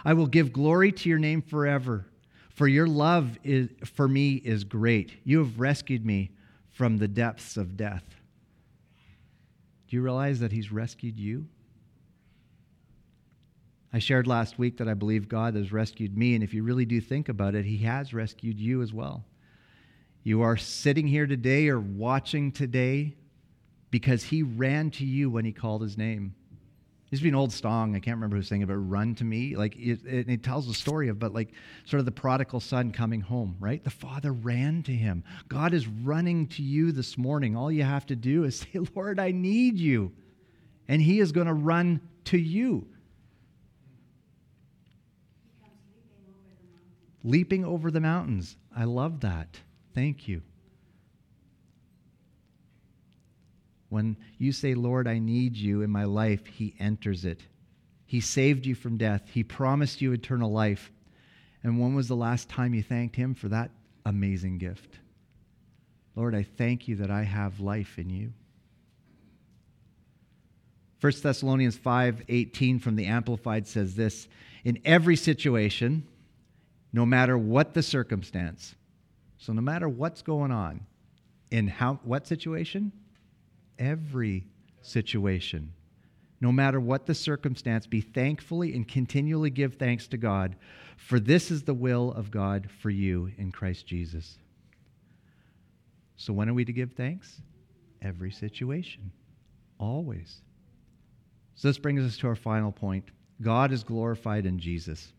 I 0.05 0.13
will 0.13 0.27
give 0.27 0.53
glory 0.53 0.93
to 0.93 1.09
your 1.09 1.19
name 1.19 1.43
forever, 1.43 2.07
for 2.51 2.69
your 2.69 2.87
love 2.87 3.39
is, 3.43 3.69
for 3.85 4.07
me 4.07 4.35
is 4.35 4.65
great. 4.65 5.15
You 5.25 5.39
have 5.39 5.59
rescued 5.59 6.07
me 6.07 6.31
from 6.71 6.99
the 6.99 7.09
depths 7.09 7.57
of 7.57 7.77
death. 7.77 8.05
Do 9.89 9.97
you 9.97 10.03
realize 10.03 10.41
that 10.41 10.53
He's 10.53 10.71
rescued 10.71 11.19
you? 11.19 11.47
I 13.97 13.99
shared 13.99 14.27
last 14.27 14.59
week 14.59 14.77
that 14.77 14.89
I 14.89 14.93
believe 14.93 15.27
God 15.27 15.55
has 15.55 15.73
rescued 15.73 16.19
me, 16.19 16.35
and 16.35 16.45
if 16.45 16.53
you 16.53 16.63
really 16.63 16.85
do 16.85 17.01
think 17.01 17.31
about 17.31 17.55
it, 17.55 17.65
He 17.65 17.79
has 17.79 18.13
rescued 18.13 18.61
you 18.61 18.83
as 18.83 18.93
well. 18.93 19.25
You 20.23 20.43
are 20.43 20.59
sitting 20.59 21.07
here 21.07 21.27
today 21.27 21.69
or 21.71 21.81
watching 21.81 22.53
today 22.53 23.17
because 23.91 24.23
He 24.23 24.43
ran 24.43 24.91
to 24.91 25.07
you 25.07 25.31
when 25.31 25.47
He 25.47 25.53
called 25.53 25.81
His 25.81 25.97
name. 25.97 26.35
This 27.11 27.21
be 27.21 27.31
an 27.31 27.35
old 27.35 27.55
song. 27.55 27.97
I 27.97 28.01
can't 28.01 28.19
remember 28.19 28.37
who 28.37 28.43
sang 28.43 28.61
it, 28.61 28.69
but 28.69 28.77
"Run 28.77 29.15
to 29.15 29.25
Me." 29.25 29.57
Like 29.57 29.75
it, 29.77 30.05
it, 30.05 30.29
it 30.29 30.43
tells 30.43 30.69
the 30.69 30.75
story 30.75 31.09
of, 31.09 31.19
but 31.19 31.33
like 31.33 31.55
sort 31.87 32.01
of 32.01 32.05
the 32.05 32.13
prodigal 32.13 32.61
son 32.61 32.91
coming 32.91 33.23
home, 33.23 33.57
right? 33.61 33.83
The 33.83 33.89
father 33.89 34.35
ran 34.35 34.83
to 34.83 34.93
him. 34.93 35.25
God 35.49 35.73
is 35.73 35.87
running 35.87 36.49
to 36.49 36.63
you 36.63 36.93
this 36.93 37.17
morning. 37.17 37.57
All 37.57 37.73
you 37.73 37.85
have 37.85 38.05
to 38.09 38.17
do 38.17 38.45
is 38.45 38.59
say, 38.59 38.79
"Lord, 38.95 39.19
I 39.19 39.31
need 39.31 39.79
you," 39.79 40.13
and 40.87 41.01
He 41.01 41.19
is 41.19 41.33
going 41.33 41.47
to 41.47 41.55
run 41.55 42.03
to 42.25 42.37
you. 42.37 42.89
Leaping 47.27 47.65
over 47.65 47.91
the 47.91 48.01
mountains. 48.01 48.57
I 48.75 48.85
love 48.85 49.21
that. 49.21 49.59
Thank 49.95 50.29
you. 50.29 50.43
When 53.89 54.17
you 54.39 54.53
say, 54.53 54.75
Lord, 54.75 55.09
I 55.09 55.19
need 55.19 55.57
you 55.57 55.83
in 55.83 55.91
my 55.91 56.05
life, 56.05 56.47
He 56.47 56.75
enters 56.79 57.25
it. 57.25 57.41
He 58.07 58.21
saved 58.21 58.65
you 58.65 58.77
from 58.77 58.97
death, 58.97 59.23
He 59.33 59.43
promised 59.43 60.01
you 60.01 60.13
eternal 60.13 60.53
life. 60.53 60.93
And 61.65 61.81
when 61.81 61.95
was 61.95 62.07
the 62.07 62.15
last 62.15 62.49
time 62.49 62.75
you 62.75 62.83
thanked 62.83 63.17
Him 63.17 63.35
for 63.35 63.49
that 63.49 63.71
amazing 64.05 64.59
gift? 64.59 64.99
Lord, 66.15 66.35
I 66.35 66.45
thank 66.45 66.87
you 66.87 66.97
that 66.97 67.11
I 67.11 67.25
have 67.25 67.59
life 67.59 67.99
in 67.99 68.09
you. 68.09 68.33
1 71.01 71.13
Thessalonians 71.23 71.77
5:18 71.77 72.81
from 72.81 72.95
the 72.95 73.07
amplified 73.07 73.67
says 73.67 73.97
this, 73.97 74.29
in 74.65 74.79
every 74.85 75.17
situation 75.17 76.07
no 76.97 77.05
matter 77.05 77.37
what 77.37 77.75
the 77.75 77.83
circumstance. 77.83 78.75
So, 79.37 79.53
no 79.53 79.61
matter 79.61 79.87
what's 79.87 80.23
going 80.23 80.51
on, 80.51 80.81
in 81.51 81.69
how, 81.69 82.01
what 82.05 82.27
situation? 82.27 82.91
Every 83.79 84.47
situation. 84.81 85.75
No 86.41 86.51
matter 86.51 86.81
what 86.81 87.05
the 87.05 87.15
circumstance, 87.15 87.87
be 87.87 88.01
thankfully 88.01 88.75
and 88.75 88.89
continually 88.89 89.51
give 89.51 89.75
thanks 89.75 90.09
to 90.09 90.17
God, 90.17 90.57
for 90.97 91.21
this 91.21 91.51
is 91.51 91.63
the 91.63 91.75
will 91.75 92.13
of 92.13 92.31
God 92.31 92.71
for 92.81 92.89
you 92.89 93.31
in 93.37 93.53
Christ 93.53 93.87
Jesus. 93.87 94.39
So, 96.17 96.33
when 96.33 96.49
are 96.49 96.55
we 96.55 96.65
to 96.65 96.73
give 96.73 96.93
thanks? 96.93 97.43
Every 98.01 98.31
situation, 98.31 99.13
always. 99.79 100.41
So, 101.57 101.69
this 101.69 101.79
brings 101.79 102.03
us 102.03 102.17
to 102.19 102.27
our 102.29 102.37
final 102.37 102.73
point 102.73 103.11
God 103.43 103.71
is 103.71 103.85
glorified 103.85 104.47
in 104.47 104.59
Jesus. 104.59 105.13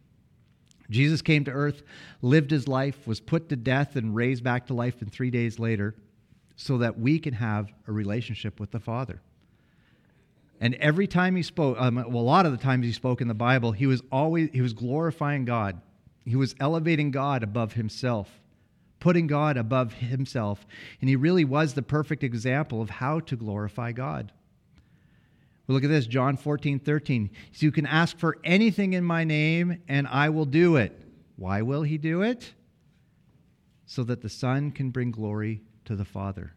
Jesus 0.90 1.22
came 1.22 1.44
to 1.46 1.52
earth, 1.52 1.84
lived 2.22 2.52
his 2.52 2.68
life, 2.68 3.06
was 3.08 3.20
put 3.20 3.50
to 3.50 3.56
death, 3.56 3.96
and 3.96 4.16
raised 4.16 4.44
back 4.44 4.68
to 4.68 4.74
life 4.74 5.02
in 5.02 5.10
three 5.10 5.32
days 5.32 5.60
later 5.60 5.96
so 6.56 6.78
that 6.80 7.00
we 7.00 7.20
can 7.20 7.34
have 7.34 7.72
a 7.88 7.92
relationship 7.92 8.60
with 8.60 8.72
the 8.72 8.80
Father. 8.80 9.22
And 10.60 10.74
every 10.76 11.06
time 11.06 11.36
he 11.36 11.44
spoke, 11.44 11.80
um, 11.80 11.96
well, 11.96 12.18
a 12.18 12.26
lot 12.26 12.46
of 12.46 12.52
the 12.52 12.58
times 12.58 12.86
he 12.86 12.92
spoke 12.92 13.22
in 13.22 13.28
the 13.28 13.34
Bible, 13.34 13.72
he 13.74 13.86
was 13.86 14.02
always 14.12 14.50
he 14.52 14.62
was 14.62 14.74
glorifying 14.74 15.46
God. 15.46 15.80
He 16.26 16.36
was 16.36 16.56
elevating 16.60 17.12
God 17.12 17.44
above 17.44 17.74
himself, 17.74 18.42
putting 19.00 19.28
God 19.28 19.56
above 19.56 19.94
himself, 19.94 20.66
and 21.00 21.10
he 21.10 21.16
really 21.16 21.46
was 21.46 21.74
the 21.74 21.84
perfect 21.84 22.24
example 22.24 22.82
of 22.82 22.90
how 22.90 23.20
to 23.22 23.36
glorify 23.36 23.92
God. 23.92 24.32
We 25.68 25.74
look 25.74 25.84
at 25.84 25.90
this, 25.90 26.08
John 26.08 26.38
14, 26.38 26.80
13. 26.80 27.30
So 27.52 27.66
you 27.66 27.72
can 27.72 27.86
ask 27.86 28.18
for 28.18 28.38
anything 28.44 28.94
in 28.94 29.04
my 29.04 29.26
name, 29.26 29.82
and 29.88 30.08
I 30.08 30.30
will 30.30 30.46
do 30.46 30.78
it. 30.78 30.98
Why 31.36 31.62
will 31.62 31.84
he 31.84 31.98
do 31.98 32.22
it? 32.22 32.54
So 33.86 34.04
that 34.06 34.22
the 34.22 34.30
Son 34.30 34.72
can 34.72 34.92
bring 34.92 35.12
glory 35.12 35.62
to 35.86 35.96
the 35.96 36.06
Father. 36.06 36.54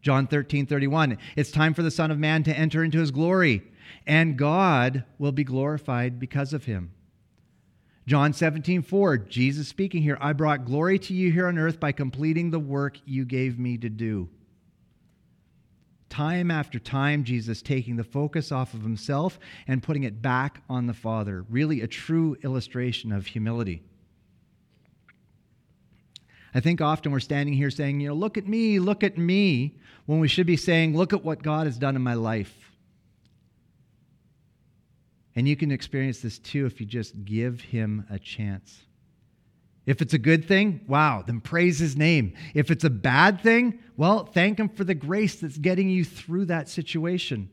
John 0.00 0.26
13, 0.26 0.66
31. 0.66 1.18
It's 1.36 1.50
time 1.50 1.74
for 1.74 1.82
the 1.82 1.90
Son 1.90 2.10
of 2.10 2.18
Man 2.18 2.42
to 2.44 2.56
enter 2.56 2.82
into 2.82 2.98
his 2.98 3.10
glory, 3.10 3.62
and 4.06 4.38
God 4.38 5.04
will 5.18 5.32
be 5.32 5.44
glorified 5.44 6.18
because 6.18 6.54
of 6.54 6.64
him. 6.64 6.92
John 8.06 8.32
17, 8.32 8.80
4. 8.80 9.18
Jesus 9.18 9.68
speaking 9.68 10.02
here, 10.02 10.16
I 10.22 10.32
brought 10.32 10.64
glory 10.64 10.98
to 11.00 11.12
you 11.12 11.30
here 11.30 11.46
on 11.48 11.58
earth 11.58 11.78
by 11.78 11.92
completing 11.92 12.50
the 12.50 12.58
work 12.58 12.98
you 13.04 13.26
gave 13.26 13.58
me 13.58 13.76
to 13.76 13.90
do 13.90 14.30
time 16.10 16.50
after 16.50 16.78
time, 16.78 17.24
Jesus 17.24 17.62
taking 17.62 17.96
the 17.96 18.04
focus 18.04 18.52
off 18.52 18.74
of 18.74 18.82
himself 18.82 19.38
and 19.66 19.82
putting 19.82 20.02
it 20.02 20.20
back 20.20 20.62
on 20.68 20.86
the 20.86 20.92
Father. 20.92 21.46
Really, 21.48 21.80
a 21.80 21.86
true 21.86 22.36
illustration 22.42 23.12
of 23.12 23.28
humility. 23.28 23.82
I 26.52 26.60
think 26.60 26.80
often 26.80 27.12
we're 27.12 27.20
standing 27.20 27.54
here 27.54 27.70
saying, 27.70 28.00
you 28.00 28.08
know, 28.08 28.14
look 28.14 28.36
at 28.36 28.46
me, 28.46 28.80
look 28.80 29.04
at 29.04 29.16
me, 29.16 29.76
when 30.06 30.18
we 30.18 30.28
should 30.28 30.46
be 30.46 30.56
saying, 30.56 30.96
look 30.96 31.12
at 31.12 31.24
what 31.24 31.42
God 31.42 31.66
has 31.66 31.78
done 31.78 31.94
in 31.94 32.02
my 32.02 32.14
life. 32.14 32.72
And 35.36 35.48
you 35.48 35.56
can 35.56 35.70
experience 35.70 36.20
this 36.20 36.38
too 36.38 36.66
if 36.66 36.80
you 36.80 36.86
just 36.86 37.24
give 37.24 37.60
Him 37.60 38.04
a 38.10 38.18
chance. 38.18 38.82
If 39.86 40.02
it's 40.02 40.14
a 40.14 40.18
good 40.18 40.46
thing, 40.46 40.82
wow, 40.86 41.24
then 41.26 41.40
praise 41.40 41.78
his 41.78 41.96
name. 41.96 42.34
If 42.54 42.70
it's 42.70 42.84
a 42.84 42.90
bad 42.90 43.40
thing, 43.40 43.78
well, 43.96 44.24
thank 44.24 44.58
him 44.58 44.68
for 44.68 44.84
the 44.84 44.94
grace 44.94 45.36
that's 45.36 45.58
getting 45.58 45.88
you 45.88 46.04
through 46.04 46.46
that 46.46 46.68
situation. 46.68 47.50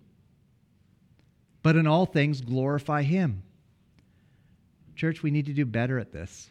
But 1.63 1.76
in 1.76 1.88
all 1.88 2.06
things, 2.06 2.42
glorify 2.42 3.04
him. 3.04 3.44
Church, 4.96 5.24
we 5.24 5.32
need 5.32 5.46
to 5.46 5.54
do 5.54 5.66
better 5.66 6.00
at 6.00 6.12
this. 6.12 6.50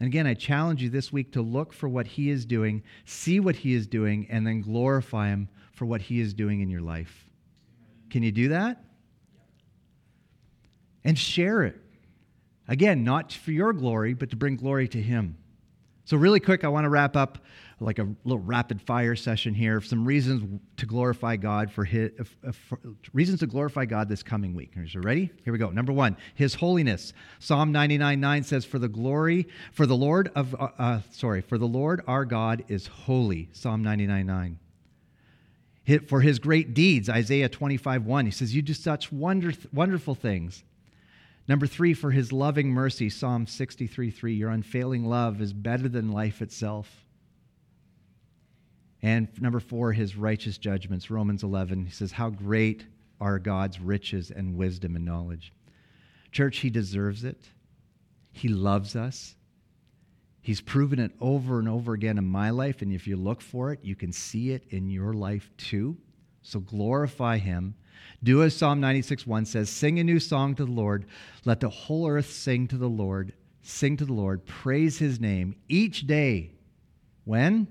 And 0.00 0.08
again, 0.08 0.26
I 0.26 0.34
challenge 0.34 0.82
you 0.82 0.90
this 0.90 1.12
week 1.12 1.32
to 1.32 1.42
look 1.42 1.72
for 1.72 1.88
what 1.88 2.06
He 2.06 2.30
is 2.30 2.44
doing, 2.44 2.82
see 3.04 3.38
what 3.38 3.56
He 3.56 3.74
is 3.74 3.86
doing, 3.86 4.26
and 4.28 4.46
then 4.46 4.60
glorify 4.60 5.28
Him 5.28 5.48
for 5.72 5.86
what 5.86 6.00
He 6.00 6.20
is 6.20 6.34
doing 6.34 6.60
in 6.60 6.68
your 6.68 6.80
life. 6.80 7.28
Can 8.10 8.22
you 8.22 8.32
do 8.32 8.48
that? 8.48 8.82
And 11.04 11.18
share 11.18 11.62
it. 11.62 11.80
Again, 12.68 13.04
not 13.04 13.32
for 13.32 13.52
your 13.52 13.72
glory, 13.72 14.14
but 14.14 14.30
to 14.30 14.36
bring 14.36 14.56
glory 14.56 14.88
to 14.88 15.00
Him. 15.00 15.36
So, 16.06 16.16
really 16.16 16.40
quick, 16.40 16.64
I 16.64 16.68
want 16.68 16.84
to 16.84 16.90
wrap 16.90 17.16
up 17.16 17.38
like 17.80 17.98
a 17.98 18.08
little 18.24 18.42
rapid 18.42 18.80
fire 18.80 19.16
session 19.16 19.54
here. 19.54 19.80
Some 19.80 20.04
reasons 20.04 20.60
to 20.76 20.86
glorify 20.86 21.36
God 21.36 21.70
for 21.70 21.84
his 21.84 22.10
for, 22.52 22.78
reasons 23.12 23.40
to 23.40 23.46
glorify 23.46 23.84
God 23.84 24.08
this 24.08 24.22
coming 24.22 24.54
week. 24.54 24.76
Are 24.76 24.82
you 24.82 25.00
ready? 25.00 25.30
Here 25.44 25.52
we 25.52 25.58
go. 25.58 25.70
Number 25.70 25.92
one, 25.92 26.16
His 26.34 26.54
holiness. 26.54 27.12
Psalm 27.38 27.72
99 27.72 28.20
9 28.20 28.42
says, 28.42 28.64
"For 28.64 28.78
the 28.78 28.88
glory, 28.88 29.48
for 29.72 29.86
the 29.86 29.96
Lord 29.96 30.30
of 30.34 30.54
uh, 30.54 30.68
uh, 30.78 31.00
sorry, 31.10 31.40
for 31.40 31.58
the 31.58 31.66
Lord 31.66 32.02
our 32.06 32.24
God 32.24 32.64
is 32.68 32.86
holy." 32.86 33.48
Psalm 33.52 33.82
99 33.82 34.26
9 34.26 34.58
for 36.06 36.22
his 36.22 36.38
great 36.38 36.72
deeds 36.72 37.10
isaiah 37.10 37.46
25 37.46 38.06
1 38.06 38.24
he 38.24 38.30
says 38.30 38.54
you 38.54 38.62
do 38.62 38.72
such 38.72 39.12
wonder, 39.12 39.52
wonderful 39.70 40.14
things 40.14 40.64
Number 41.46 41.66
three, 41.66 41.92
for 41.92 42.10
his 42.10 42.32
loving 42.32 42.70
mercy, 42.70 43.10
Psalm 43.10 43.46
63 43.46 44.10
3. 44.10 44.34
Your 44.34 44.50
unfailing 44.50 45.04
love 45.04 45.40
is 45.40 45.52
better 45.52 45.88
than 45.88 46.12
life 46.12 46.40
itself. 46.40 47.04
And 49.02 49.28
number 49.38 49.60
four, 49.60 49.92
his 49.92 50.16
righteous 50.16 50.56
judgments, 50.56 51.10
Romans 51.10 51.42
11. 51.42 51.84
He 51.84 51.90
says, 51.90 52.12
How 52.12 52.30
great 52.30 52.86
are 53.20 53.38
God's 53.38 53.78
riches 53.78 54.30
and 54.30 54.56
wisdom 54.56 54.96
and 54.96 55.04
knowledge. 55.04 55.52
Church, 56.32 56.58
he 56.58 56.70
deserves 56.70 57.24
it. 57.24 57.50
He 58.32 58.48
loves 58.48 58.96
us. 58.96 59.36
He's 60.40 60.60
proven 60.60 60.98
it 60.98 61.12
over 61.20 61.58
and 61.58 61.68
over 61.68 61.92
again 61.92 62.18
in 62.18 62.26
my 62.26 62.50
life. 62.50 62.82
And 62.82 62.92
if 62.92 63.06
you 63.06 63.16
look 63.16 63.40
for 63.40 63.72
it, 63.72 63.80
you 63.82 63.94
can 63.94 64.12
see 64.12 64.50
it 64.50 64.64
in 64.70 64.90
your 64.90 65.12
life 65.12 65.50
too. 65.56 65.96
So 66.42 66.60
glorify 66.60 67.38
him 67.38 67.74
do 68.22 68.42
as 68.42 68.56
Psalm 68.56 68.80
96 68.80 69.26
1 69.26 69.44
says 69.44 69.70
Sing 69.70 69.98
a 69.98 70.04
new 70.04 70.18
song 70.18 70.54
to 70.54 70.64
the 70.64 70.70
Lord. 70.70 71.06
Let 71.44 71.60
the 71.60 71.68
whole 71.68 72.08
earth 72.08 72.30
sing 72.30 72.66
to 72.68 72.76
the 72.76 72.88
Lord. 72.88 73.34
Sing 73.62 73.96
to 73.98 74.04
the 74.04 74.12
Lord. 74.12 74.46
Praise 74.46 74.98
his 74.98 75.20
name 75.20 75.54
each 75.68 76.06
day. 76.06 76.52
When? 77.24 77.66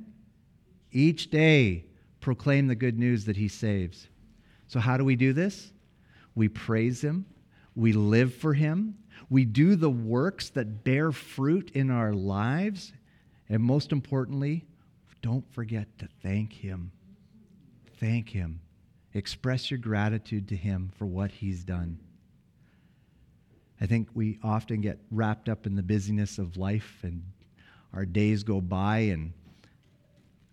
Each 0.92 1.30
day. 1.30 1.86
Proclaim 2.20 2.68
the 2.68 2.76
good 2.76 2.98
news 2.98 3.26
that 3.26 3.38
he 3.38 3.48
saves. 3.48 4.08
So, 4.68 4.80
how 4.80 4.98
do 4.98 5.04
we 5.04 5.16
do 5.16 5.34
this? 5.34 5.72
We 6.36 6.48
praise 6.48 7.02
him. 7.02 7.26
We 7.76 7.94
live 7.94 8.34
for 8.34 8.54
him. 8.54 8.98
We 9.30 9.46
do 9.46 9.76
the 9.76 9.90
works 9.90 10.50
that 10.52 10.84
bear 10.84 11.12
fruit 11.12 11.72
in 11.72 11.92
our 11.92 12.14
lives. 12.14 12.94
And 13.50 13.62
most 13.62 13.92
importantly, 13.92 14.66
don't 15.22 15.52
forget 15.54 15.88
to 16.00 16.08
thank 16.22 16.54
him. 16.54 16.92
Thank 18.00 18.30
him. 18.30 18.62
Express 19.14 19.70
your 19.70 19.78
gratitude 19.78 20.48
to 20.50 20.56
Him 20.56 20.92
for 20.98 21.06
what 21.06 21.32
He's 21.32 21.64
done. 21.64 22.00
I 23.82 23.86
think 23.86 24.08
we 24.14 24.40
often 24.44 24.82
get 24.82 25.00
wrapped 25.12 25.50
up 25.50 25.66
in 25.66 25.76
the 25.76 25.84
busyness 25.84 26.38
of 26.38 26.58
life 26.58 27.00
and 27.04 27.24
our 27.94 28.06
days 28.06 28.44
go 28.44 28.62
by 28.62 29.00
and 29.00 29.34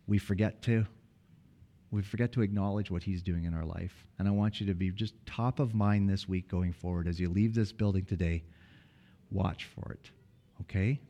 we 0.07 0.19
forget 0.19 0.63
to 0.63 0.87
we 1.93 2.03
forget 2.03 2.33
to 2.33 2.43
acknowledge 2.43 2.91
what 2.91 3.03
he's 3.03 3.23
doing 3.23 3.45
in 3.45 3.55
our 3.55 3.65
life. 3.65 4.07
And 4.19 4.29
I 4.29 4.31
want 4.31 4.61
you 4.61 4.67
to 4.67 4.75
be 4.75 4.91
just 4.91 5.15
top 5.27 5.59
of 5.59 5.75
mind 5.75 6.09
this 6.09 6.29
week 6.29 6.49
going 6.49 6.73
forward 6.73 7.09
as 7.09 7.19
you 7.19 7.29
leave 7.29 7.53
this 7.53 7.73
building 7.73 8.05
today. 8.05 8.45
Watch 9.33 9.65
for 9.65 9.93
it. 9.93 10.11
Okay? 10.61 11.01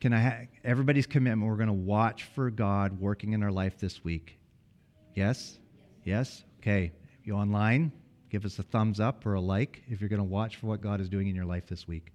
Can 0.00 0.12
I 0.12 0.20
have 0.20 0.46
everybody's 0.62 1.06
commitment? 1.06 1.50
We're 1.50 1.56
going 1.56 1.66
to 1.66 1.72
watch 1.72 2.24
for 2.34 2.48
God 2.48 3.00
working 3.00 3.32
in 3.32 3.42
our 3.42 3.50
life 3.50 3.78
this 3.78 4.04
week. 4.04 4.38
Yes? 5.16 5.58
Yes? 6.04 6.44
Okay, 6.60 6.92
you 7.24 7.34
online, 7.34 7.92
give 8.30 8.44
us 8.44 8.58
a 8.58 8.62
thumbs 8.62 9.00
up 9.00 9.24
or 9.26 9.34
a 9.34 9.40
like 9.40 9.82
if 9.88 10.00
you're 10.00 10.08
going 10.08 10.18
to 10.18 10.24
watch 10.24 10.56
for 10.56 10.66
what 10.66 10.80
God 10.80 11.00
is 11.00 11.08
doing 11.08 11.28
in 11.28 11.34
your 11.34 11.44
life 11.44 11.66
this 11.66 11.86
week. 11.86 12.12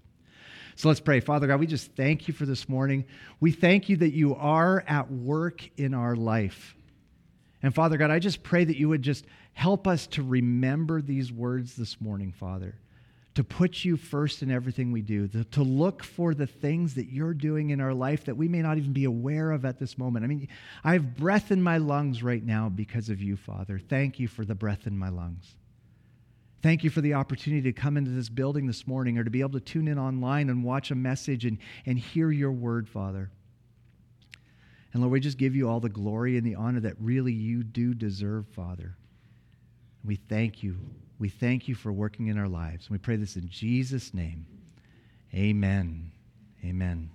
So 0.76 0.88
let's 0.88 1.00
pray. 1.00 1.20
Father 1.20 1.48
God, 1.48 1.60
we 1.60 1.68
just 1.68 1.96
thank 1.96 2.28
you 2.28 2.34
for 2.34 2.46
this 2.46 2.68
morning. 2.68 3.06
We 3.40 3.52
thank 3.52 3.90
you 3.90 3.98
that 3.98 4.14
you 4.14 4.36
are 4.36 4.84
at 4.88 5.12
work 5.12 5.70
in 5.78 5.94
our 5.94 6.16
life. 6.16 6.76
And 7.62 7.74
Father 7.74 7.98
God, 7.98 8.12
I 8.12 8.20
just 8.20 8.44
pray 8.44 8.64
that 8.64 8.78
you 8.78 8.90
would 8.90 9.02
just 9.02 9.26
help 9.54 9.88
us 9.88 10.08
to 10.08 10.24
remember 10.24 11.02
these 11.02 11.32
words 11.32 11.76
this 11.76 12.02
morning, 12.02 12.32
Father 12.32 12.76
to 13.36 13.44
put 13.44 13.84
you 13.84 13.98
first 13.98 14.44
in 14.44 14.52
everything 14.52 14.92
we 14.92 15.02
do, 15.02 15.28
to, 15.28 15.64
look 15.64 16.04
for 16.04 16.36
the 16.36 16.46
things 16.46 16.94
that 16.96 17.08
you're 17.08 17.34
doing 17.34 17.72
in 17.72 17.82
our 17.82 17.94
life 17.94 18.26
that 18.26 18.38
we 18.38 18.48
may 18.48 18.62
not 18.62 18.78
even 18.78 18.94
be 18.94 19.06
aware 19.06 19.52
of 19.52 19.66
at 19.66 19.80
this 19.80 19.98
moment. 19.98 20.24
I 20.24 20.28
mean, 20.28 20.48
I 20.84 20.94
have 20.94 21.16
breath 21.16 21.52
in 21.52 21.64
my 21.64 21.78
lungs 21.78 22.22
right 22.22 22.44
now 22.44 22.70
because 22.70 23.10
of 23.10 23.22
you, 23.22 23.36
Father. 23.36 23.80
Thank 23.80 24.20
you 24.20 24.28
for 24.28 24.46
the 24.46 24.54
breath 24.54 24.86
in 24.86 24.98
my 24.98 25.10
lungs. 25.10 25.56
Thank 26.62 26.84
you 26.84 26.90
for 26.90 27.02
the 27.02 27.16
opportunity 27.16 27.64
to 27.64 27.74
come 27.74 27.98
into 27.98 28.12
this 28.12 28.30
building 28.30 28.68
this 28.68 28.86
morning 28.86 29.18
or 29.18 29.24
to 29.24 29.32
be 29.32 29.42
able 29.42 29.52
to 29.52 29.60
tune 29.60 29.88
in 29.88 29.98
online 29.98 30.50
and 30.50 30.64
watch 30.64 30.92
a 30.92 30.96
message 30.96 31.46
and, 31.46 31.58
and 31.86 31.98
hear 31.98 32.30
your 32.30 32.52
word, 32.52 32.88
Father. 32.88 33.32
And 34.94 35.02
Lord, 35.02 35.12
we 35.12 35.20
just 35.20 35.40
give 35.40 35.56
you 35.56 35.68
all 35.68 35.80
the 35.80 35.90
glory 35.90 36.38
and 36.38 36.46
the 36.46 36.56
honor 36.56 36.82
that 36.82 36.96
really 37.00 37.34
you 37.34 37.64
do 37.64 37.94
deserve, 37.94 38.48
Father. 38.50 38.96
We 40.06 40.18
thank 40.18 40.62
you 40.62 40.78
we 41.24 41.30
thank 41.30 41.70
you 41.70 41.74
for 41.74 41.90
working 41.90 42.28
in 42.28 42.38
our 42.38 42.50
lives. 42.50 42.88
And 42.88 42.92
We 42.92 42.98
pray 42.98 43.16
this 43.16 43.38
in 43.38 43.48
Jesus' 43.48 44.14
name. 44.14 44.46
Amen. 45.34 46.12
Amen. 46.66 47.12